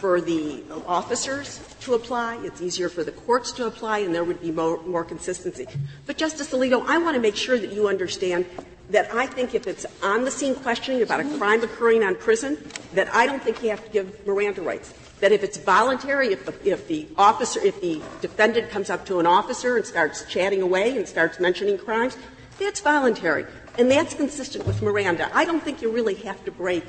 [0.00, 4.40] for the officers to apply, it's easier for the courts to apply, and there would
[4.40, 5.66] be more, more consistency.
[6.06, 8.46] But Justice Alito, I want to make sure that you understand
[8.90, 12.58] that I think if it's on the scene questioning about a crime occurring on prison,
[12.94, 14.92] that I don't think you have to give Miranda rights.
[15.20, 19.20] That if it's voluntary, if the, if the officer, if the defendant comes up to
[19.20, 22.16] an officer and starts chatting away and starts mentioning crimes,
[22.58, 23.46] that's voluntary.
[23.78, 25.30] And that's consistent with Miranda.
[25.34, 26.84] I don't think you really have to break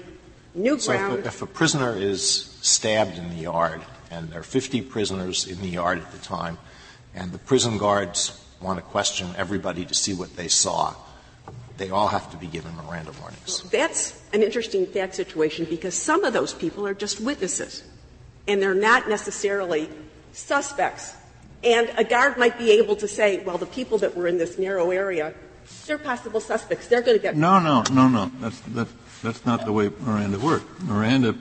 [0.55, 1.19] new So ground.
[1.19, 5.47] if a, if a prisoner is stabbed in the yard, and there are 50 prisoners
[5.47, 6.57] in the yard at the time,
[7.13, 10.95] and the prison guards want to question everybody to see what they saw,
[11.81, 13.63] they all have to be given Miranda warnings.
[13.71, 17.83] That's an interesting fact situation because some of those people are just witnesses
[18.47, 19.89] and they're not necessarily
[20.31, 21.15] suspects.
[21.63, 24.59] And a guard might be able to say, well, the people that were in this
[24.59, 25.33] narrow area,
[25.87, 26.87] they're possible suspects.
[26.87, 27.35] They're going to get.
[27.35, 28.31] No, no, no, no.
[28.39, 28.87] That's, that,
[29.23, 30.65] that's not the way Miranda works.
[30.81, 31.35] Miranda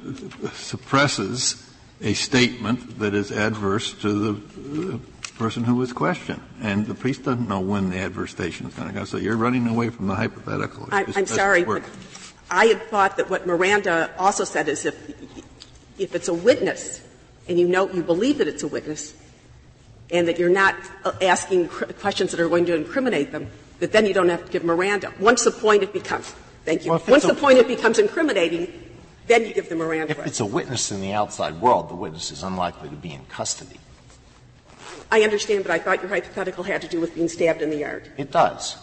[0.55, 1.70] suppresses
[2.03, 5.01] a statement that is adverse to the
[5.39, 6.43] person who was questioned.
[6.61, 9.05] And the police doesn't know when the adverse statement is going to go.
[9.05, 10.89] So you're running away from the hypothetical.
[10.93, 11.83] I, I'm sorry, work.
[11.83, 14.97] but I had thought that what Miranda also said is if,
[15.99, 17.03] if it's a witness
[17.49, 19.15] and you know, you believe that it's a witness
[20.11, 24.07] and that you're not uh, asking questions that are going to incriminate them, that then
[24.07, 25.13] you don't have to give Miranda.
[25.21, 26.27] Once the point it becomes,
[26.65, 26.91] thank you.
[26.91, 28.73] Well, if it's Once a- the point it becomes incriminating,
[29.31, 32.33] then you give the Miranda If it's a witness in the outside world, the witness
[32.33, 33.79] is unlikely to be in custody.
[35.13, 37.79] I understand, but I thought your hypothetical had to do with being stabbed in the
[37.79, 38.11] yard.
[38.17, 38.77] It does.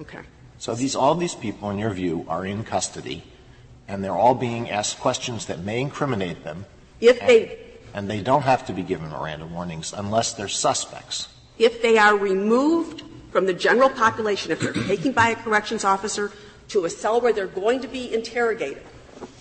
[0.00, 0.20] Okay.
[0.58, 3.22] So these, all these people, in your view, are in custody,
[3.86, 6.64] and they're all being asked questions that may incriminate them,
[7.00, 7.58] If they,
[7.94, 11.28] and they don't have to be given Miranda warnings unless they're suspects.
[11.58, 13.02] if they are removed
[13.32, 16.32] from the general population, if they're taken by a corrections officer
[16.68, 18.82] to a cell where they're going to be interrogated,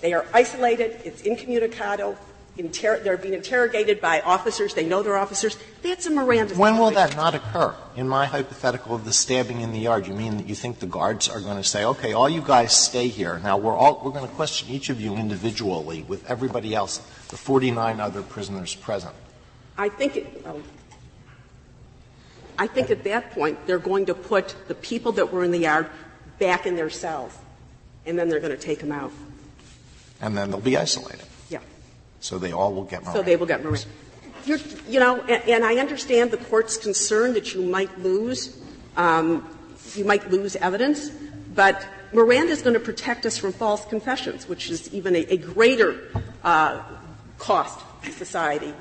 [0.01, 2.17] they are isolated, it's incommunicado,
[2.57, 6.91] inter- they're being interrogated by officers, they know they're officers, that's a Miranda When will
[6.91, 7.75] that not occur?
[7.95, 10.85] In my hypothetical of the stabbing in the yard, you mean that you think the
[10.87, 13.39] guards are going to say, okay, all you guys stay here.
[13.43, 16.97] Now, we're all, we're going to question each of you individually with everybody else,
[17.29, 19.15] the 49 other prisoners present.
[19.77, 20.61] I think it, oh,
[22.59, 25.59] I think at that point, they're going to put the people that were in the
[25.59, 25.89] yard
[26.39, 27.37] back in their cells,
[28.05, 29.11] and then they're going to take them out.
[30.21, 31.25] And then they'll be isolated.
[31.49, 31.59] Yeah.
[32.19, 33.19] So they all will get Miranda.
[33.19, 33.87] So they will get Miranda.
[34.45, 38.57] You're, you know, and, and I understand the court's concern that you might lose,
[38.95, 39.47] um,
[39.93, 41.09] you might lose evidence,
[41.53, 45.37] but Miranda is going to protect us from false confessions, which is even a, a
[45.37, 46.09] greater
[46.43, 46.81] uh,
[47.37, 48.73] cost to society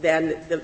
[0.00, 0.62] than the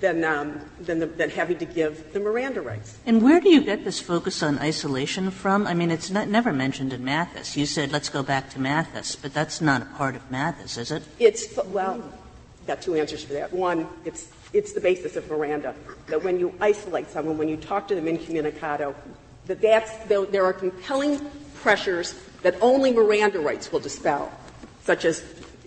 [0.00, 2.98] than, um, than, the, than having to give the Miranda rights.
[3.06, 5.66] And where do you get this focus on isolation from?
[5.66, 7.56] I mean, it's not, never mentioned in Mathis.
[7.56, 10.90] You said, let's go back to Mathis, but that's not a part of Mathis, is
[10.90, 11.02] it?
[11.18, 12.02] It's well,
[12.66, 13.52] got two answers for that.
[13.52, 15.74] One, it's it's the basis of Miranda
[16.08, 18.94] that when you isolate someone, when you talk to them incommunicado,
[19.46, 21.20] that that's there, there are compelling
[21.62, 24.32] pressures that only Miranda rights will dispel,
[24.84, 25.22] such as.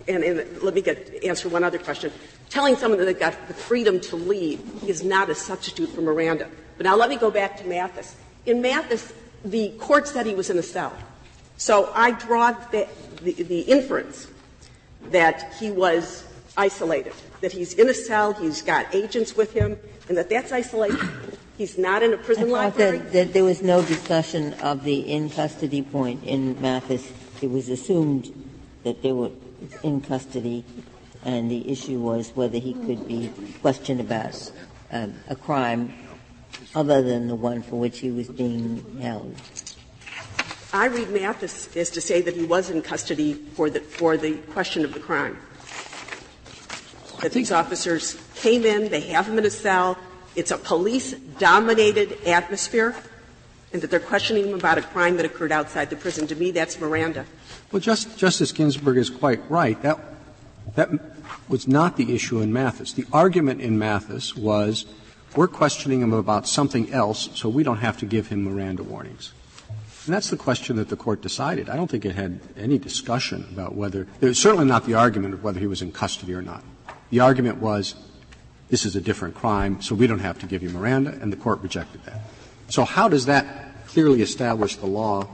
[0.07, 2.11] And, and let me get answer one other question.
[2.49, 6.49] Telling someone that they've got the freedom to leave is not a substitute for Miranda.
[6.77, 8.15] But now let me go back to Mathis.
[8.45, 9.13] In Mathis,
[9.45, 10.93] the court said he was in a cell.
[11.57, 12.87] So I draw the,
[13.21, 14.27] the, the inference
[15.11, 16.25] that he was
[16.57, 21.09] isolated, that he's in a cell, he's got agents with him, and that that's isolation.
[21.57, 22.97] He's not in a prison I thought library.
[22.97, 27.11] that, that there was no discussion of the in custody point in Mathis.
[27.41, 28.31] It was assumed
[28.83, 29.29] that there were
[29.83, 30.63] in custody,
[31.25, 34.51] and the issue was whether he could be questioned about
[34.91, 35.93] um, a crime
[36.75, 39.35] other than the one for which he was being held.
[40.71, 44.37] I read Mathis as to say that he was in custody for the, for the
[44.53, 45.37] question of the crime.
[47.21, 49.97] That these officers came in, they have him in a cell,
[50.35, 52.95] it's a police-dominated atmosphere,
[53.71, 56.25] and that they're questioning him about a crime that occurred outside the prison.
[56.27, 57.25] To me, that's Miranda.
[57.73, 59.81] Well, just, Justice Ginsburg is quite right.
[59.81, 59.99] That,
[60.75, 60.91] that
[61.49, 62.93] was not the issue in Mathis.
[62.93, 64.85] The argument in Mathis was
[65.35, 69.33] we're questioning him about something else, so we don't have to give him Miranda warnings.
[70.05, 71.67] And that's the question that the court decided.
[71.67, 75.33] I don't think it had any discussion about whether– it was certainly not the argument
[75.33, 76.63] of whether he was in custody or not.
[77.09, 77.95] The argument was
[78.69, 81.37] this is a different crime, so we don't have to give you Miranda, and the
[81.37, 82.21] court rejected that.
[82.69, 85.27] So how does that clearly establish the law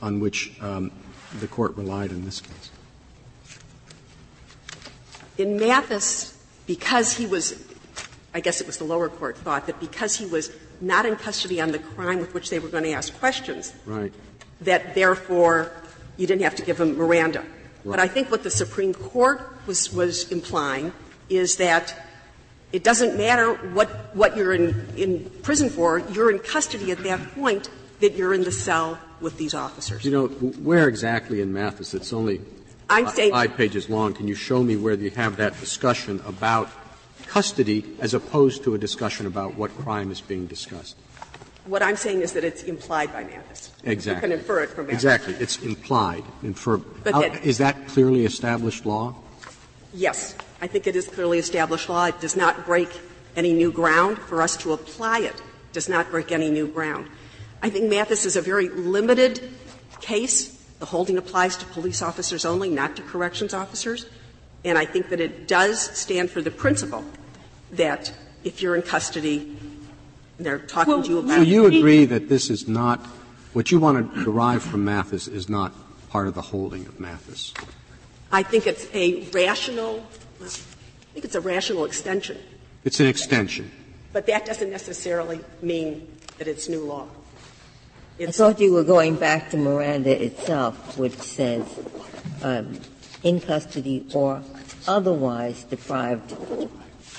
[0.00, 0.92] on which um,
[1.40, 2.70] the court relied in this case?
[5.36, 7.64] In Mathis, because he was,
[8.32, 11.60] I guess it was the lower court thought that because he was not in custody
[11.60, 14.12] on the crime with which they were going to ask questions, Right.
[14.60, 15.72] that therefore
[16.16, 17.44] you didn't have to give him Miranda.
[17.84, 20.92] But I think what the Supreme Court was, was implying
[21.28, 22.06] is that
[22.72, 27.34] it doesn't matter what, what you're in, in prison for, you're in custody at that
[27.34, 27.68] point
[28.04, 30.04] that you're in the cell with these officers.
[30.04, 30.26] You know,
[30.68, 31.94] where exactly in Mathis?
[31.94, 32.42] It's only
[32.90, 34.12] I'm saying- five pages long.
[34.12, 36.68] Can you show me where you have that discussion about
[37.26, 40.96] custody as opposed to a discussion about what crime is being discussed?
[41.64, 43.70] What I'm saying is that it's implied by Mathis.
[43.84, 44.14] Exactly.
[44.16, 45.02] You can infer it from Mathis.
[45.02, 45.34] Exactly.
[45.40, 46.24] It's implied.
[46.42, 49.14] Infer, But how- that- is that clearly established law?
[49.94, 52.04] Yes, I think it is clearly established law.
[52.04, 52.90] It does not break
[53.34, 54.18] any new ground.
[54.18, 55.40] For us to apply it
[55.72, 57.06] does not break any new ground.
[57.64, 59.40] I think Mathis is a very limited
[60.02, 60.50] case.
[60.80, 64.04] The holding applies to police officers only, not to corrections officers.
[64.66, 67.02] And I think that it does stand for the principle
[67.72, 68.12] that
[68.44, 69.56] if you're in custody,
[70.38, 73.00] they're talking to you about So you agree that this is not,
[73.54, 75.72] what you want to derive from Mathis is not
[76.10, 77.54] part of the holding of Mathis?
[78.30, 80.06] I think it's a rational,
[80.42, 80.48] I
[81.14, 82.36] think it's a rational extension,
[82.84, 83.70] It's an extension.
[84.12, 87.08] but that doesn't necessarily mean that it's new law.
[88.20, 91.66] I thought you were going back to Miranda itself, which says
[92.42, 92.78] um,
[93.24, 94.40] in custody or
[94.86, 96.32] otherwise deprived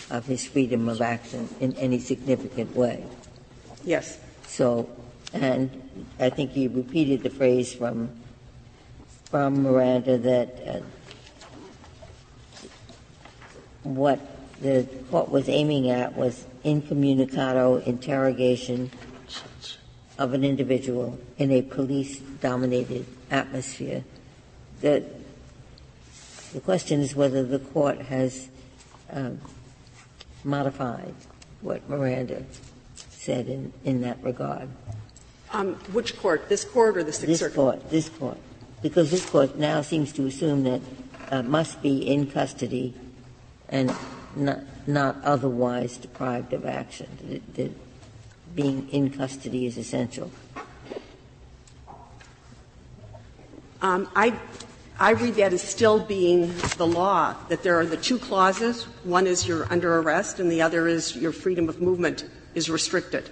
[0.10, 3.04] of his freedom of action in any significant way.
[3.84, 4.88] yes, So,
[5.34, 5.70] and
[6.18, 8.10] I think you repeated the phrase from
[9.26, 10.80] from Miranda that uh,
[13.84, 14.20] what
[14.62, 18.90] the court was aiming at was incommunicado interrogation
[20.18, 24.04] of an individual in a police-dominated atmosphere
[24.82, 25.04] the,
[26.54, 28.50] the question is whether the court has
[29.12, 29.40] um,
[30.44, 31.14] modified
[31.62, 32.44] what Miranda
[33.10, 34.70] said in, in that regard.
[35.52, 36.50] Um, which court?
[36.50, 37.56] This court or the Sixth this Circuit?
[37.56, 38.38] court, this court.
[38.82, 40.82] Because this court now seems to assume that
[41.32, 42.94] uh, must be in custody
[43.70, 43.92] and
[44.36, 47.08] not, not otherwise deprived of action.
[47.24, 47.72] That, that
[48.56, 50.32] being in custody is essential.
[53.82, 54.40] Um, I,
[54.98, 58.84] I read that as still being the law, that there are the two clauses.
[59.04, 62.26] One is you're under arrest, and the other is your freedom of movement
[62.56, 63.30] is restricted,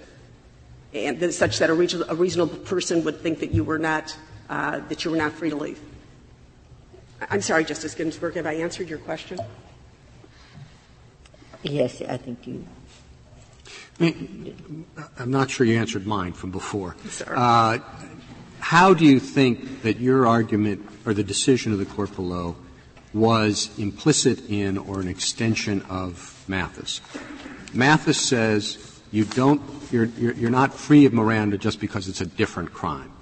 [0.92, 4.14] and such that a, reasonable, a reasonable person would think that you were not
[4.50, 5.80] uh, that you were not free to leave.
[7.30, 9.38] I'm sorry, Justice Ginsburg, have I answered your question?
[11.62, 12.66] Yes, I think you.
[14.00, 16.96] I'm not sure you answered mine from before.
[17.26, 17.78] Uh,
[18.60, 22.56] how do you think that your argument or the decision of the court below
[23.12, 27.00] was implicit in or an extension of Mathis?
[27.72, 29.60] Mathis says you don't,
[29.92, 33.12] you're, you're, you're not free of Miranda just because it's a different crime.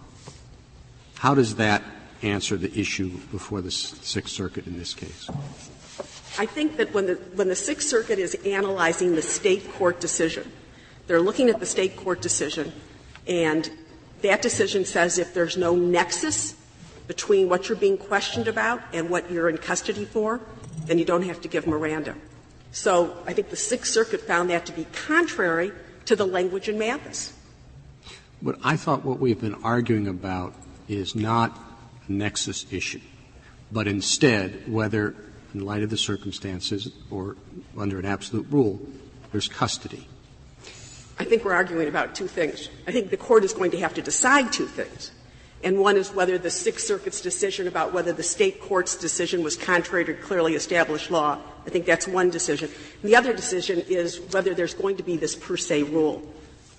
[1.17, 1.83] How does that
[2.23, 5.29] answer the issue before the Sixth Circuit in this case?
[6.39, 10.51] I think that when the, when the Sixth Circuit is analyzing the state court decision,
[11.07, 12.73] they're looking at the state court decision,
[13.27, 13.71] and
[14.23, 16.55] that decision says if there's no nexus
[17.07, 20.41] between what you're being questioned about and what you're in custody for,
[20.87, 22.15] then you don't have to give Miranda.
[22.71, 25.73] So I think the Sixth Circuit found that to be contrary
[26.07, 27.33] to the language in Mathis.
[28.41, 30.55] But I thought what we've been arguing about
[30.89, 31.59] is not
[32.09, 33.01] a nexus issue,
[33.71, 35.15] but instead whether,
[35.55, 37.37] in light of the circumstances or
[37.77, 38.81] under an absolute rule,
[39.31, 40.09] there's custody.
[41.19, 42.69] I think we're arguing about two things.
[42.87, 45.11] I think the court is going to have to decide two things.
[45.65, 49.57] And one is whether the Sixth Circuit's decision about whether the state court's decision was
[49.57, 51.39] contrary to clearly established law.
[51.65, 52.69] I think that's one decision.
[53.03, 56.23] And the other decision is whether there's going to be this per se rule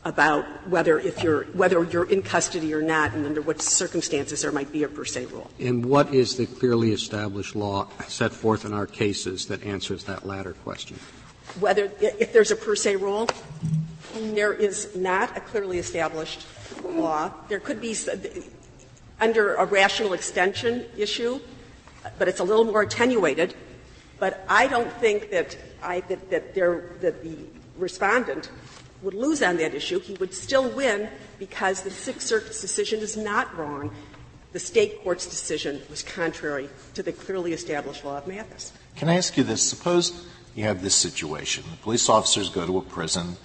[0.05, 4.51] about whether if you're whether you're in custody or not and under what circumstances there
[4.51, 5.49] might be a per se rule.
[5.59, 10.25] And what is the clearly established law set forth in our cases that answers that
[10.25, 10.99] latter question?
[11.59, 13.29] Whether if there's a per se rule,
[14.13, 16.45] there is not a clearly established
[16.83, 17.31] law.
[17.49, 17.95] There could be
[19.19, 21.39] under a rational extension issue,
[22.17, 23.55] but it's a little more attenuated.
[24.19, 27.37] But I don't think that I that, that there that the
[27.77, 28.49] respondent
[29.01, 29.99] would lose on that issue.
[29.99, 31.09] He would still win
[31.39, 33.93] because the Sixth Circuit's decision is not wrong.
[34.53, 38.71] The state court's decision was contrary to the clearly established law of Mathis.
[38.95, 39.67] Can I ask you this?
[39.67, 41.63] Suppose you have this situation.
[41.71, 43.35] The police officers go to a prison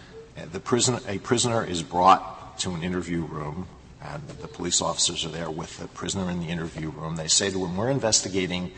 [0.47, 3.67] the prison, a prisoner is brought to an interview room,
[4.03, 7.17] and the police officers are there with the prisoner in the interview room.
[7.17, 8.73] They say to him, "We're investigating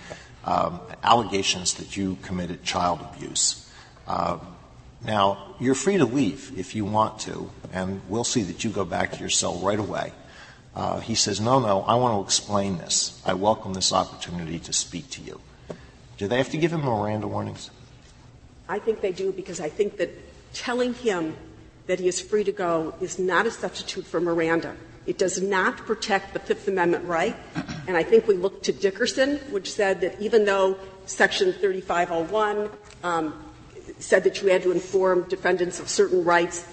[0.44, 3.70] um, allegations that you committed child abuse."
[4.06, 4.38] Uh,
[5.04, 8.84] now, you're free to leave if you want to, and we'll see that you go
[8.84, 10.12] back to your cell right away.
[10.74, 13.20] Uh, he says, "No, no, I want to explain this.
[13.24, 15.40] I welcome this opportunity to speak to you."
[16.18, 17.70] Do they have to give him Miranda warnings?
[18.68, 20.11] I think they do because I think that
[20.52, 21.36] telling him
[21.91, 24.76] that he is free to go is not a substitute for Miranda.
[25.07, 27.34] It does not protect the Fifth Amendment right.
[27.88, 32.70] And I think we look to Dickerson, which said that even though Section 3501
[33.03, 33.45] um,
[33.99, 36.64] said that you had to inform defendants of certain rights,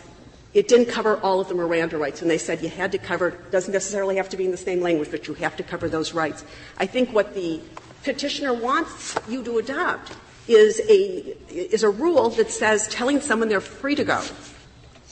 [0.53, 2.22] it didn't cover all of the Miranda rights.
[2.22, 4.82] And they said you had to cover, doesn't necessarily have to be in the same
[4.82, 6.45] language, but you have to cover those rights.
[6.78, 7.59] I think what the
[8.03, 10.15] petitioner wants you to adopt
[10.47, 14.22] is a, is a rule that says telling someone they're free to go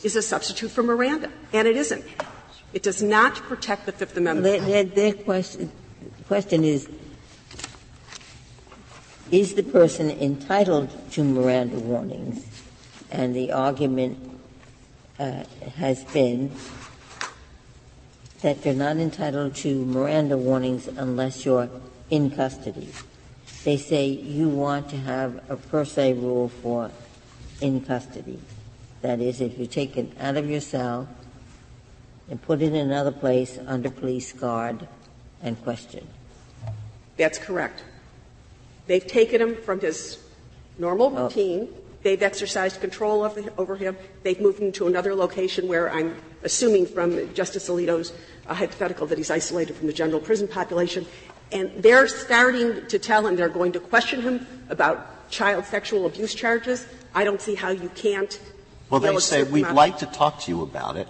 [0.06, 2.06] is a substitute for Miranda, and it isn't.
[2.74, 4.66] It does not protect the Fifth Amendment.
[4.68, 5.72] Their, their question,
[6.28, 6.88] question is,
[9.32, 12.46] is the person entitled to Miranda warnings?
[13.12, 14.40] And the argument
[15.18, 15.46] uh,
[15.78, 16.52] has been
[18.42, 21.70] that you're not entitled to Miranda warnings unless you're
[22.12, 22.90] in custody.
[23.64, 26.92] They say you want to have a per se rule for
[27.60, 28.40] in custody.
[29.06, 31.08] That is, if you take it out of your cell
[32.28, 34.88] and put it in another place under police guard
[35.44, 36.08] and question.
[37.16, 37.84] That's correct.
[38.88, 40.18] They've taken him from his
[40.80, 41.26] normal oh.
[41.26, 41.68] routine.
[41.72, 41.78] Oh.
[42.02, 43.22] They've exercised control
[43.60, 43.96] over him.
[44.24, 48.12] They've moved him to another location where I'm assuming from Justice Alito's
[48.48, 51.06] uh, hypothetical that he's isolated from the general prison population.
[51.52, 56.34] And they're starting to tell him they're going to question him about child sexual abuse
[56.34, 56.88] charges.
[57.14, 58.40] I don't see how you can't
[58.90, 61.08] well, they say, we'd like to talk to you about it,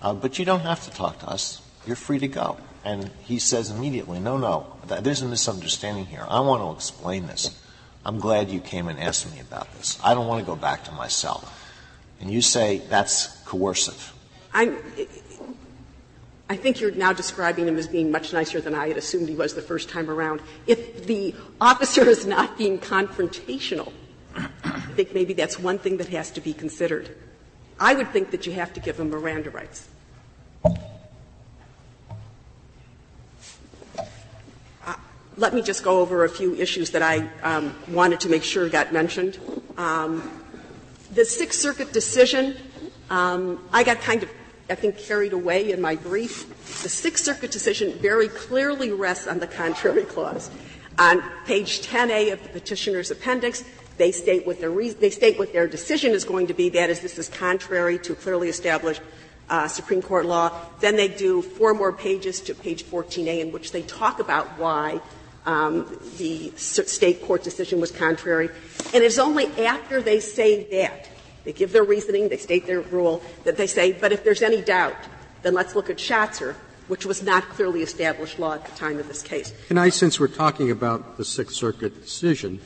[0.00, 1.60] uh, but you don't have to talk to us.
[1.86, 2.58] You're free to go.
[2.84, 6.24] And he says immediately, no, no, there's a misunderstanding here.
[6.28, 7.60] I want to explain this.
[8.04, 9.98] I'm glad you came and asked me about this.
[10.02, 11.46] I don't want to go back to my cell.
[12.20, 14.14] And you say that's coercive.
[14.54, 14.78] I'm,
[16.48, 19.34] I think you're now describing him as being much nicer than I had assumed he
[19.34, 20.40] was the first time around.
[20.66, 23.92] If the officer is not being confrontational,
[24.64, 27.16] I think maybe that's one thing that has to be considered.
[27.80, 29.88] I would think that you have to give them Miranda rights.
[30.64, 30.74] Uh,
[35.36, 38.68] let me just go over a few issues that I um, wanted to make sure
[38.68, 39.38] got mentioned.
[39.76, 40.42] Um,
[41.12, 42.56] the Sixth Circuit decision,
[43.10, 44.30] um, I got kind of,
[44.68, 46.48] I think, carried away in my brief.
[46.82, 50.50] The Sixth Circuit decision very clearly rests on the contrary clause.
[50.98, 53.62] On page 10A of the petitioner's appendix,
[53.98, 56.70] they state what their they state what their decision is going to be.
[56.70, 59.02] That is, this is contrary to clearly established
[59.50, 60.52] uh, Supreme Court law.
[60.80, 65.00] Then they do four more pages to page 14A in which they talk about why
[65.46, 68.50] um, the state court decision was contrary.
[68.94, 71.08] And it's only after they say that,
[71.44, 74.60] they give their reasoning, they state their rule, that they say, but if there's any
[74.60, 74.96] doubt,
[75.42, 76.54] then let's look at Shatzer,
[76.88, 79.54] which was not clearly established law at the time of this case.
[79.68, 82.60] Can I, since we're talking about the Sixth Circuit decision,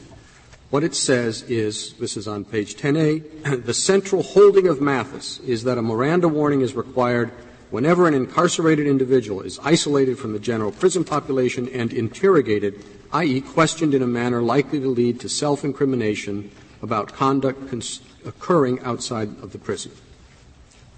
[0.73, 5.65] what it says is, this is on page 10A, the central holding of Mathis is
[5.65, 7.31] that a Miranda warning is required
[7.69, 13.93] whenever an incarcerated individual is isolated from the general prison population and interrogated, i.e., questioned
[13.93, 16.51] in a manner likely to lead to self-incrimination
[16.81, 19.93] about conduct cons- occurring outside of the prison.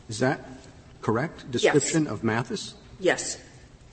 [0.09, 0.39] Is that
[1.03, 2.13] correct description yes.
[2.13, 2.75] of Mathis?
[3.01, 3.41] Yes.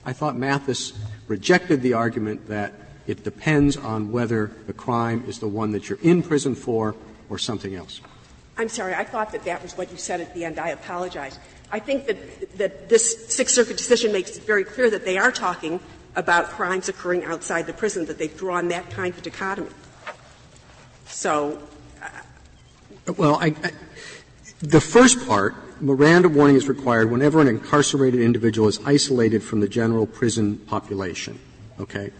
[0.04, 0.92] I thought Mathis
[1.26, 2.72] rejected the argument that
[3.06, 6.94] it depends on whether the crime is the one that you're in prison for
[7.28, 8.00] or something else.
[8.58, 8.94] I'm sorry.
[8.94, 10.58] I thought that that was what you said at the end.
[10.58, 11.38] I apologize.
[11.70, 15.32] I think that, that this Sixth Circuit decision makes it very clear that they are
[15.32, 15.80] talking
[16.14, 19.70] about crimes occurring outside the prison, that they've drawn that kind of dichotomy.
[21.06, 21.58] So.
[22.02, 23.72] Uh, well, I, I,
[24.60, 29.68] the first part, Miranda warning is required whenever an incarcerated individual is isolated from the
[29.68, 31.38] general prison population.
[31.80, 32.12] Okay?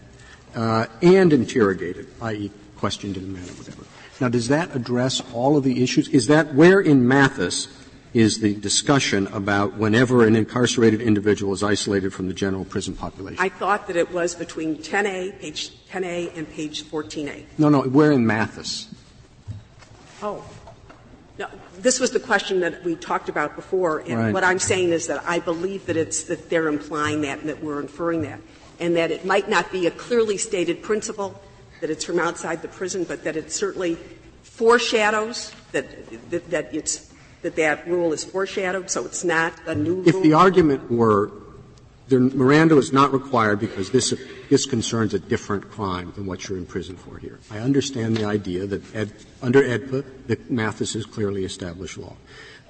[0.55, 3.83] Uh, and interrogated, i.e., questioned in a manner, whatever.
[4.19, 6.07] Now, does that address all of the issues?
[6.09, 7.67] Is that where in Mathis
[8.13, 13.39] is the discussion about whenever an incarcerated individual is isolated from the general prison population?
[13.39, 17.45] I thought that it was between 10A, page 10A, and page 14A.
[17.57, 18.93] No, no, where in Mathis?
[20.21, 20.43] Oh.
[21.39, 21.47] No,
[21.79, 24.33] this was the question that we talked about before, and right.
[24.33, 27.63] what I'm saying is that I believe that it's that they're implying that and that
[27.63, 28.39] we're inferring that
[28.79, 31.41] and that it might not be a clearly stated principle
[31.81, 33.97] that it's from outside the prison, but that it certainly
[34.43, 35.85] foreshadows that,
[36.29, 37.11] that, that it's
[37.41, 40.17] that that rule is foreshadowed, so it's not a new if rule.
[40.17, 41.31] If the argument were
[42.07, 44.13] the Miranda is not required because this,
[44.49, 47.39] this concerns a different crime than what you're in prison for here.
[47.49, 52.15] I understand the idea that ed, under AEDPA, that Mathis is clearly established law.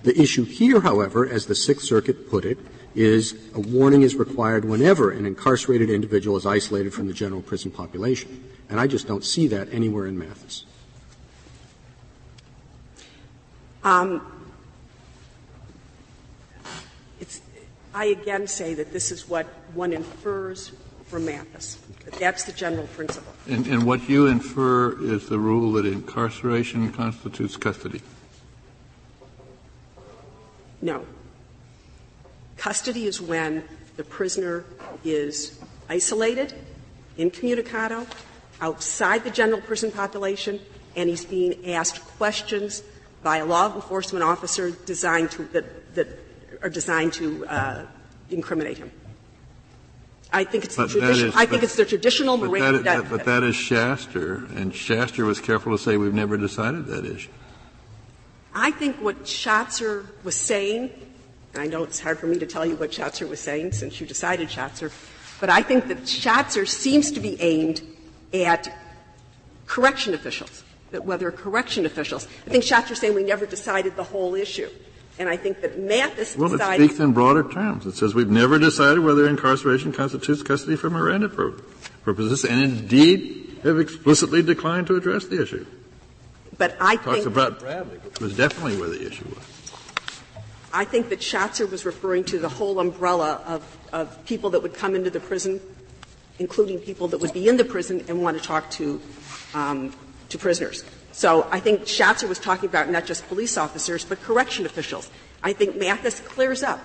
[0.04, 2.60] The issue here, however, as the Sixth Circuit put it,
[2.96, 7.72] is a warning is required whenever an incarcerated individual is isolated from the general prison
[7.72, 8.50] population.
[8.70, 10.66] And I just don't see that anywhere in Mathis.
[13.84, 14.22] Um,
[17.94, 20.72] I again say that this is what one infers
[21.06, 21.78] from Mathis.
[22.06, 23.32] That that's the general principle.
[23.48, 28.02] And, and what you infer is the rule that incarceration constitutes custody.
[30.82, 31.06] No.
[32.58, 33.64] Custody is when
[33.97, 34.66] the prisoner
[35.04, 36.54] is isolated,
[37.18, 38.08] incommunicado,
[38.62, 40.60] outside the general prison population,
[40.95, 42.84] and he's being asked questions
[43.22, 46.08] by a law enforcement officer designed to, that, that
[46.62, 47.86] are designed to uh,
[48.30, 48.91] incriminate him.
[50.32, 52.80] I think it's the tradition, is, I think it's the traditional but Miranda.
[52.80, 57.06] That, but that is Shatzer, and Shatzer was careful to say we've never decided that
[57.06, 57.30] issue.
[58.56, 60.89] I think what Shatzer was saying
[61.56, 64.08] I know it's hard for me to tell you what Shatzer was saying since you
[64.08, 64.91] decided Shatzer,
[65.39, 67.82] but I think that Shatzer seems to be aimed
[68.34, 68.76] at
[69.68, 72.28] correction officials, that whether correction officials.
[72.47, 74.70] I think Shatzer's saying we never decided the whole issue.
[75.20, 76.80] And I think that Mathis well, decided.
[76.80, 77.86] Well, it speaks in broader terms.
[77.86, 83.80] It says we've never decided whether incarceration constitutes custody for Miranda purposes, and indeed have
[83.80, 85.68] explicitly declined to address the issue.
[86.58, 87.28] But I Talks think.
[87.28, 89.53] about Bradley, which was definitely where the issue was.
[90.74, 94.74] I think that Shatzer was referring to the whole umbrella of, of people that would
[94.74, 95.61] come into the prison,
[96.39, 98.99] including people that would be in the prison and want to talk to,
[99.53, 99.93] um,
[100.30, 100.84] to prisoners.
[101.11, 105.11] So I think Shatzer was talking about not just police officers, but correction officials.
[105.43, 106.82] I think Mathis clears up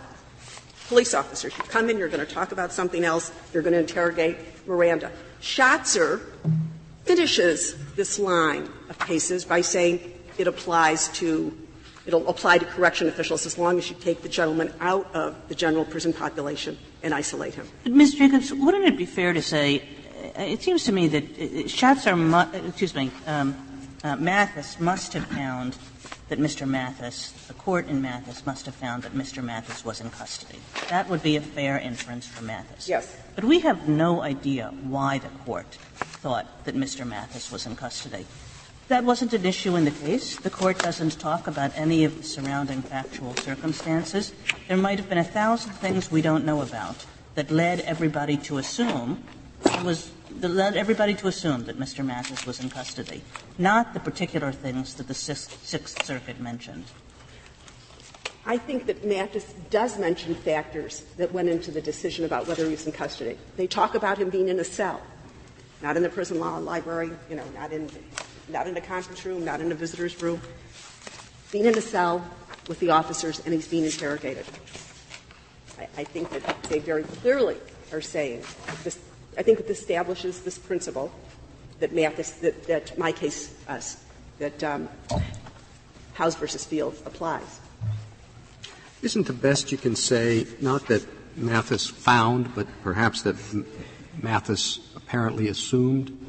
[0.88, 1.56] police officers.
[1.56, 4.36] You come in, you're going to talk about something else, you're going to interrogate
[4.66, 5.10] Miranda.
[5.40, 6.20] Shatzer
[7.04, 11.56] finishes this line of cases by saying it applies to
[12.08, 15.54] it'll apply to correction officials as long as you take the gentleman out of the
[15.54, 17.68] general prison population and isolate him.
[17.84, 18.14] But Ms.
[18.14, 19.86] Jacobs, wouldn't it be fair to say,
[20.36, 21.36] it seems to me that
[21.66, 23.54] Shatzer, excuse me, um,
[24.02, 25.76] uh, Mathis must have found
[26.30, 26.66] that Mr.
[26.66, 29.44] Mathis, the court in Mathis must have found that Mr.
[29.44, 30.58] Mathis was in custody.
[30.88, 32.88] That would be a fair inference for Mathis.
[32.88, 33.16] Yes.
[33.34, 37.06] But we have no idea why the court thought that Mr.
[37.06, 38.24] Mathis was in custody.
[38.88, 40.36] That wasn't an issue in the case.
[40.38, 44.32] The court doesn't talk about any of the surrounding factual circumstances.
[44.66, 48.56] There might have been a thousand things we don't know about that led everybody to
[48.56, 49.22] assume
[49.62, 50.10] it was
[50.40, 52.04] that led everybody to assume that Mr.
[52.04, 53.22] Mathis was in custody,
[53.58, 56.84] not the particular things that the Sixth, Circuit mentioned.
[58.46, 62.70] I think that Mathis does mention factors that went into the decision about whether he
[62.70, 63.36] was in custody.
[63.56, 65.02] They talk about him being in a cell,
[65.82, 67.90] not in the prison law library, you know, not in
[68.50, 70.40] not in a conference room, not in a visitor's room,
[71.52, 72.24] being in a cell
[72.68, 74.44] with the officers and he's being interrogated.
[75.78, 77.56] I, I think that they very clearly
[77.92, 78.42] are saying
[78.84, 78.98] this.
[79.36, 81.12] I think it establishes this principle
[81.80, 84.02] that Mathis, that, that my case, us,
[84.38, 84.88] that um,
[86.14, 87.60] Howes versus Fields applies.
[89.00, 93.36] Isn't the best you can say not that Mathis found, but perhaps that
[94.20, 96.27] Mathis apparently assumed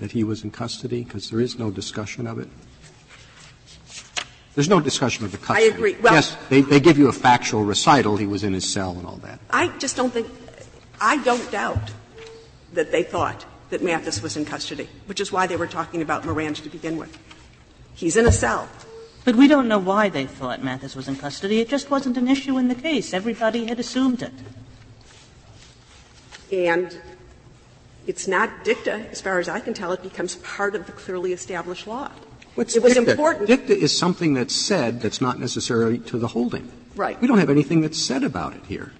[0.00, 1.04] that he was in custody?
[1.04, 2.48] Because there is no discussion of it.
[4.54, 5.70] There's no discussion of the custody.
[5.70, 5.96] I agree.
[6.00, 8.16] Well, yes, they, they give you a factual recital.
[8.16, 9.38] He was in his cell and all that.
[9.50, 10.28] I just don't think.
[10.98, 11.92] I don't doubt
[12.72, 16.24] that they thought that Mathis was in custody, which is why they were talking about
[16.24, 17.16] Miranda to begin with.
[17.94, 18.68] He's in a cell.
[19.24, 21.60] But we don't know why they thought Mathis was in custody.
[21.60, 23.12] It just wasn't an issue in the case.
[23.12, 24.32] Everybody had assumed it.
[26.52, 26.98] And
[28.06, 31.32] it's not dicta, as far as I can tell, it becomes part of the clearly
[31.32, 32.10] established law.
[32.54, 33.10] What's it was dicta?
[33.10, 33.46] important.
[33.48, 36.70] Dicta is something that's said that's not necessarily to the holding.
[36.94, 37.20] Right.
[37.20, 38.92] We don't have anything that's said about it here.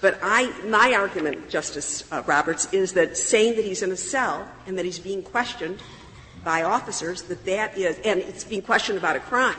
[0.00, 4.48] But I, my argument, Justice uh, Roberts, is that saying that he's in a cell
[4.66, 5.80] and that he's being questioned
[6.44, 9.56] by officers, that that is, and it's being questioned about a crime,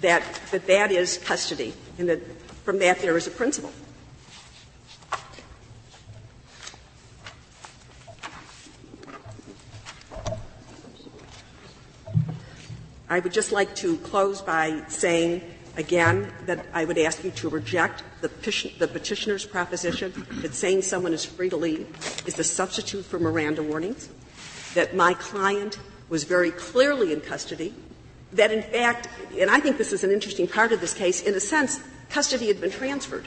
[0.00, 2.20] that that, that is custody, and that
[2.64, 3.72] from that there is a principle.
[13.10, 15.42] I would just like to close by saying
[15.76, 21.24] again that I would ask you to reject the, petitioner's proposition that saying someone is
[21.24, 21.88] free to leave
[22.24, 24.08] is a substitute for Miranda warnings,
[24.74, 27.74] that my client was very clearly in custody,
[28.32, 31.34] that in fact, and I think this is an interesting part of this case, in
[31.34, 31.80] a sense,
[32.10, 33.26] custody had been transferred,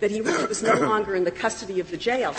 [0.00, 2.34] that he really was no longer in the custody of the jail,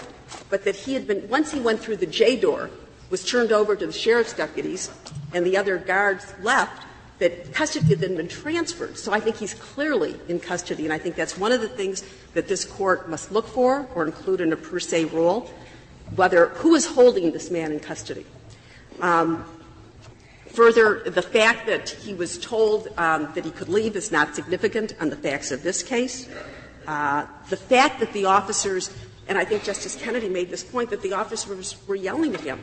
[0.49, 2.71] but that he had been, once he went through the J door,
[3.13, 4.89] was turned over to the sheriff's deputies
[5.35, 6.87] and the other guards left,
[7.19, 8.97] that custody had then been transferred.
[8.97, 12.03] So I think he's clearly in custody, and I think that's one of the things
[12.33, 15.47] that this court must look for or include in a per se rule,
[16.15, 18.25] whether who is holding this man in custody.
[18.99, 19.45] Um,
[20.47, 24.95] further, the fact that he was told um, that he could leave is not significant
[24.99, 26.27] on the facts of this case.
[26.87, 28.89] Uh, the fact that the officers,
[29.27, 32.59] and I think Justice Kennedy made this point, that the officers were yelling at him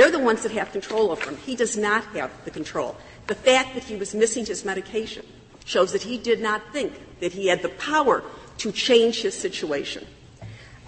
[0.00, 1.36] they're the ones that have control over him.
[1.36, 2.96] He does not have the control.
[3.26, 5.26] The fact that he was missing his medication
[5.66, 8.24] shows that he did not think that he had the power
[8.58, 10.06] to change his situation.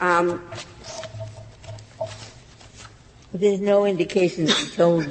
[0.01, 0.43] Um,
[3.35, 5.05] There's no indication that he told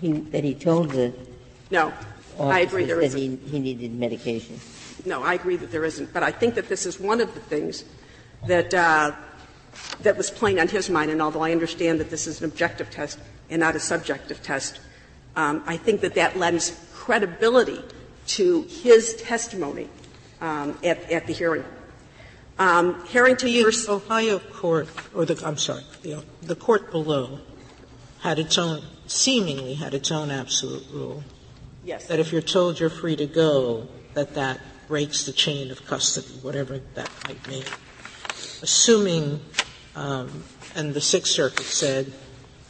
[0.00, 1.12] he, that he told the
[1.72, 1.92] no.
[2.38, 3.18] I agree there isn't.
[3.18, 4.60] He, he needed medication.
[5.04, 6.12] No, I agree that there isn't.
[6.12, 7.84] But I think that this is one of the things
[8.46, 9.12] that uh,
[10.00, 11.10] that was plain on his mind.
[11.10, 13.18] And although I understand that this is an objective test,
[13.50, 14.80] and not a subjective test.
[15.36, 17.80] Um, I think that that lends credibility
[18.28, 19.88] to his testimony
[20.40, 21.64] um, at, at, the hearing.
[22.58, 27.40] Um, Harrington the Ohio court, or the I'm sorry, the, the court below
[28.20, 31.22] had its own, seemingly had its own absolute rule.
[31.84, 32.06] Yes.
[32.06, 36.26] That if you're told you're free to go, that that breaks the chain of custody,
[36.42, 37.64] whatever that might mean.
[38.60, 39.40] Assuming,
[39.98, 40.44] um,
[40.76, 42.12] and the Sixth Circuit said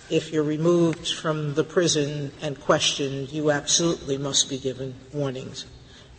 [0.09, 5.67] if you're removed from the prison and questioned, you absolutely must be given warnings.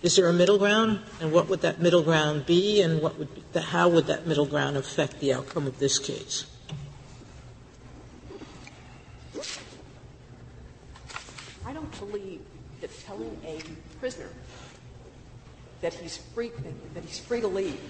[0.04, 1.00] Is there a middle ground?
[1.20, 2.82] And what would that middle ground be?
[2.82, 6.46] And what would the, how would that middle ground affect the outcome of this case?
[11.66, 12.42] I don't believe
[12.82, 13.60] that telling a
[14.00, 14.30] prisoner
[15.82, 16.52] that he's free,
[16.94, 17.82] that he's free to leave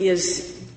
[0.00, 0.68] is,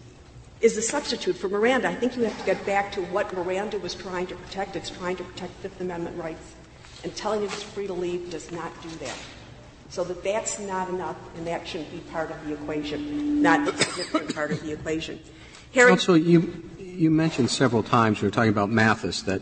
[0.62, 1.90] is a substitute for Miranda.
[1.90, 4.76] I think you have to get back to what Miranda was trying to protect.
[4.76, 6.54] It's trying to protect Fifth Amendment rights.
[7.04, 9.18] And telling him he's free to leave does not do that.
[9.90, 13.78] So that that's not enough, and that shouldn't be part of the equation, not a
[13.78, 15.20] significant part of the equation.
[15.74, 19.42] Harry, Counsel, you, you mentioned several times, we were talking about Mathis, that,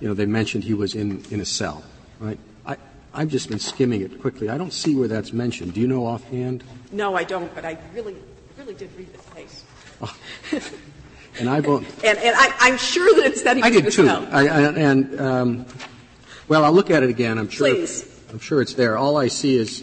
[0.00, 1.84] you know, they mentioned he was in, in a cell,
[2.18, 2.38] right?
[2.66, 2.76] I,
[3.12, 4.48] I've just been skimming it quickly.
[4.48, 5.74] I don't see where that's mentioned.
[5.74, 6.64] Do you know offhand?
[6.90, 8.16] no, I don't, but I really,
[8.58, 9.23] really did read this case.
[11.38, 11.86] And I won't.
[12.04, 14.08] And, and I, I'm sure that it's that he I did too.
[14.08, 15.66] I, I, and, um,
[16.46, 17.38] well, I'll look at it again.
[17.38, 17.68] I'm sure.
[17.68, 18.08] Please.
[18.30, 18.96] I'm sure it's there.
[18.96, 19.82] All I see is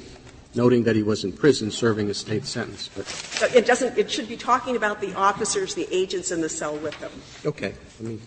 [0.55, 2.89] noting that he was in prison serving a state sentence.
[2.95, 3.05] But
[3.39, 6.75] But It doesn't, it should be talking about the officers, the agents in the cell
[6.77, 7.11] with him.
[7.45, 8.19] okay, let me.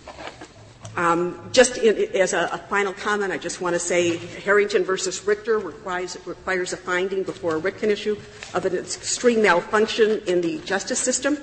[0.96, 5.26] Um, just in, as a, a final comment, I just want to say Harrington versus
[5.26, 8.16] Richter requires, requires a finding before a writ can issue
[8.54, 11.38] of an extreme malfunction in the justice system.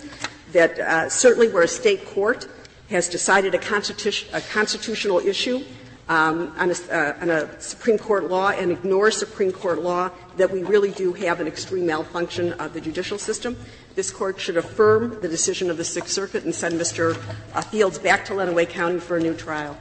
[0.53, 2.47] That uh, certainly where a state court
[2.89, 5.63] has decided a, a constitutional issue
[6.09, 10.51] um, on, a, uh, on a Supreme Court law and ignores Supreme Court law, that
[10.51, 13.57] we really do have an extreme malfunction of the judicial system.
[13.95, 17.21] This Court should affirm the decision of the Sixth Circuit and send Mr.
[17.53, 19.77] uh, Fields back to Lenawee County for a new trial.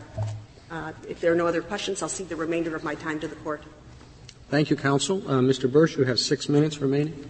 [0.70, 3.28] Uh, If there are no other questions, I'll cede the remainder of my time to
[3.28, 3.62] the Court.
[4.50, 5.22] Thank you, counsel.
[5.26, 5.70] Uh, Mr.
[5.70, 7.28] Bursch, you have six minutes remaining.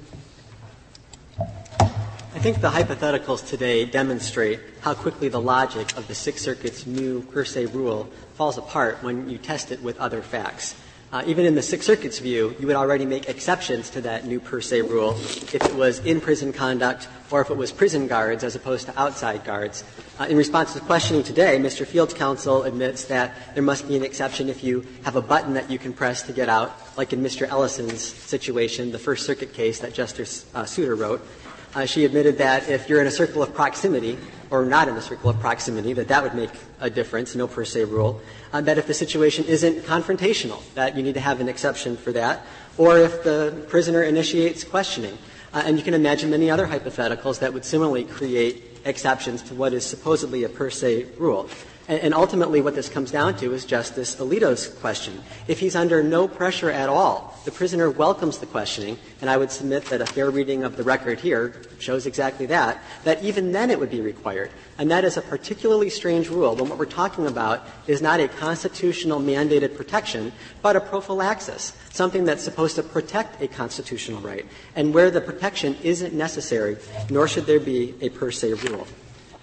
[1.39, 7.21] I think the hypotheticals today demonstrate how quickly the logic of the Sixth Circuit's new
[7.21, 10.75] per se rule falls apart when you test it with other facts.
[11.13, 14.39] Uh, even in the Sixth Circuit's view, you would already make exceptions to that new
[14.39, 15.17] per se rule
[15.53, 18.97] if it was in prison conduct or if it was prison guards as opposed to
[18.97, 19.83] outside guards.
[20.21, 21.85] Uh, in response to questioning today, Mr.
[21.85, 25.69] Fields' counsel admits that there must be an exception if you have a button that
[25.69, 27.49] you can press to get out, like in Mr.
[27.49, 31.27] Ellison's situation, the First Circuit case that Justice uh, Souter wrote.
[31.75, 34.19] Uh, she admitted that if you're in a circle of proximity,
[34.51, 36.51] or not in a circle of proximity, that that would make
[36.81, 38.21] a difference, no per se rule.
[38.53, 42.11] Uh, that if the situation isn't confrontational, that you need to have an exception for
[42.13, 42.45] that,
[42.77, 45.17] or if the prisoner initiates questioning.
[45.53, 49.73] Uh, and you can imagine many other hypotheticals that would similarly create exceptions to what
[49.73, 51.49] is supposedly a per se rule.
[51.91, 55.21] And, and ultimately, what this comes down to is Justice Alito's question.
[55.49, 59.51] If he's under no pressure at all, the prisoner welcomes the questioning, and I would
[59.51, 63.73] submit that a fair reading of the record here shows exactly that, that even then
[63.73, 64.53] it would be required.
[64.79, 68.29] And that is a particularly strange rule when what we're talking about is not a
[68.29, 70.31] constitutional mandated protection,
[70.63, 75.77] but a prophylaxis, something that's supposed to protect a constitutional right, and where the protection
[75.83, 76.77] isn't necessary,
[77.11, 78.87] nor should there be a per se rule.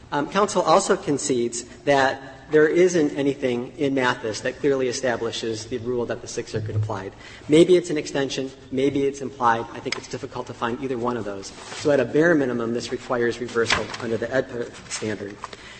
[0.09, 6.05] Um, counsel also concedes that there isn't anything in Mathis that clearly establishes the rule
[6.05, 7.13] that the Sixth Circuit applied.
[7.49, 9.65] Maybe it's an extension, maybe it's implied.
[9.73, 11.47] I think it's difficult to find either one of those.
[11.47, 15.35] So at a bare minimum, this requires reversal under the AEDPA standard.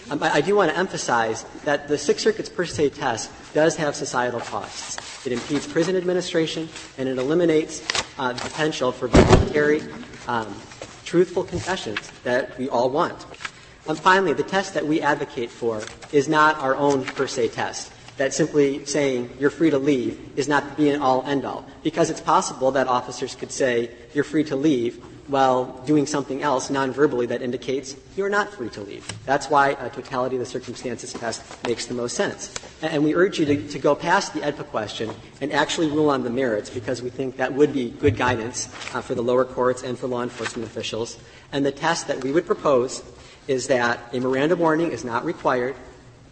[0.10, 3.76] Um, I, I do want to emphasize that the Sixth Circuit's per se test does
[3.76, 5.26] have societal costs.
[5.26, 7.82] It impedes prison administration, and it eliminates
[8.18, 9.82] uh, the potential for voluntary,
[10.28, 10.54] um,
[11.04, 13.26] truthful confessions that we all want.
[13.88, 15.82] And finally, the test that we advocate for
[16.12, 17.92] is not our own per se test.
[18.18, 21.66] That simply saying you're free to leave is not the be and all end all.
[21.84, 26.70] Because it's possible that officers could say you're free to leave while doing something else
[26.70, 29.06] non-verbally that indicates you're not free to leave.
[29.26, 32.54] That's why a totality of the circumstances test makes the most sense.
[32.82, 35.12] And we urge you to, to go past the AEDPA question
[35.42, 39.02] and actually rule on the merits because we think that would be good guidance uh,
[39.02, 41.20] for the lower courts and for law enforcement officials.
[41.52, 43.04] And the test that we would propose
[43.48, 45.76] is that a Miranda warning is not required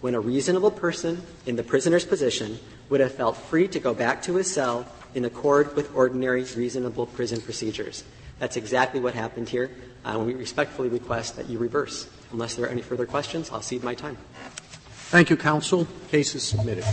[0.01, 2.59] when a reasonable person in the prisoner's position
[2.89, 4.85] would have felt free to go back to his cell
[5.15, 8.03] in accord with ordinary reasonable prison procedures.
[8.39, 9.71] That's exactly what happened here,
[10.03, 12.07] uh, we respectfully request that you reverse.
[12.31, 14.17] Unless there are any further questions, I'll cede my time.
[15.09, 15.87] Thank you, counsel.
[16.09, 16.83] Case is submitted.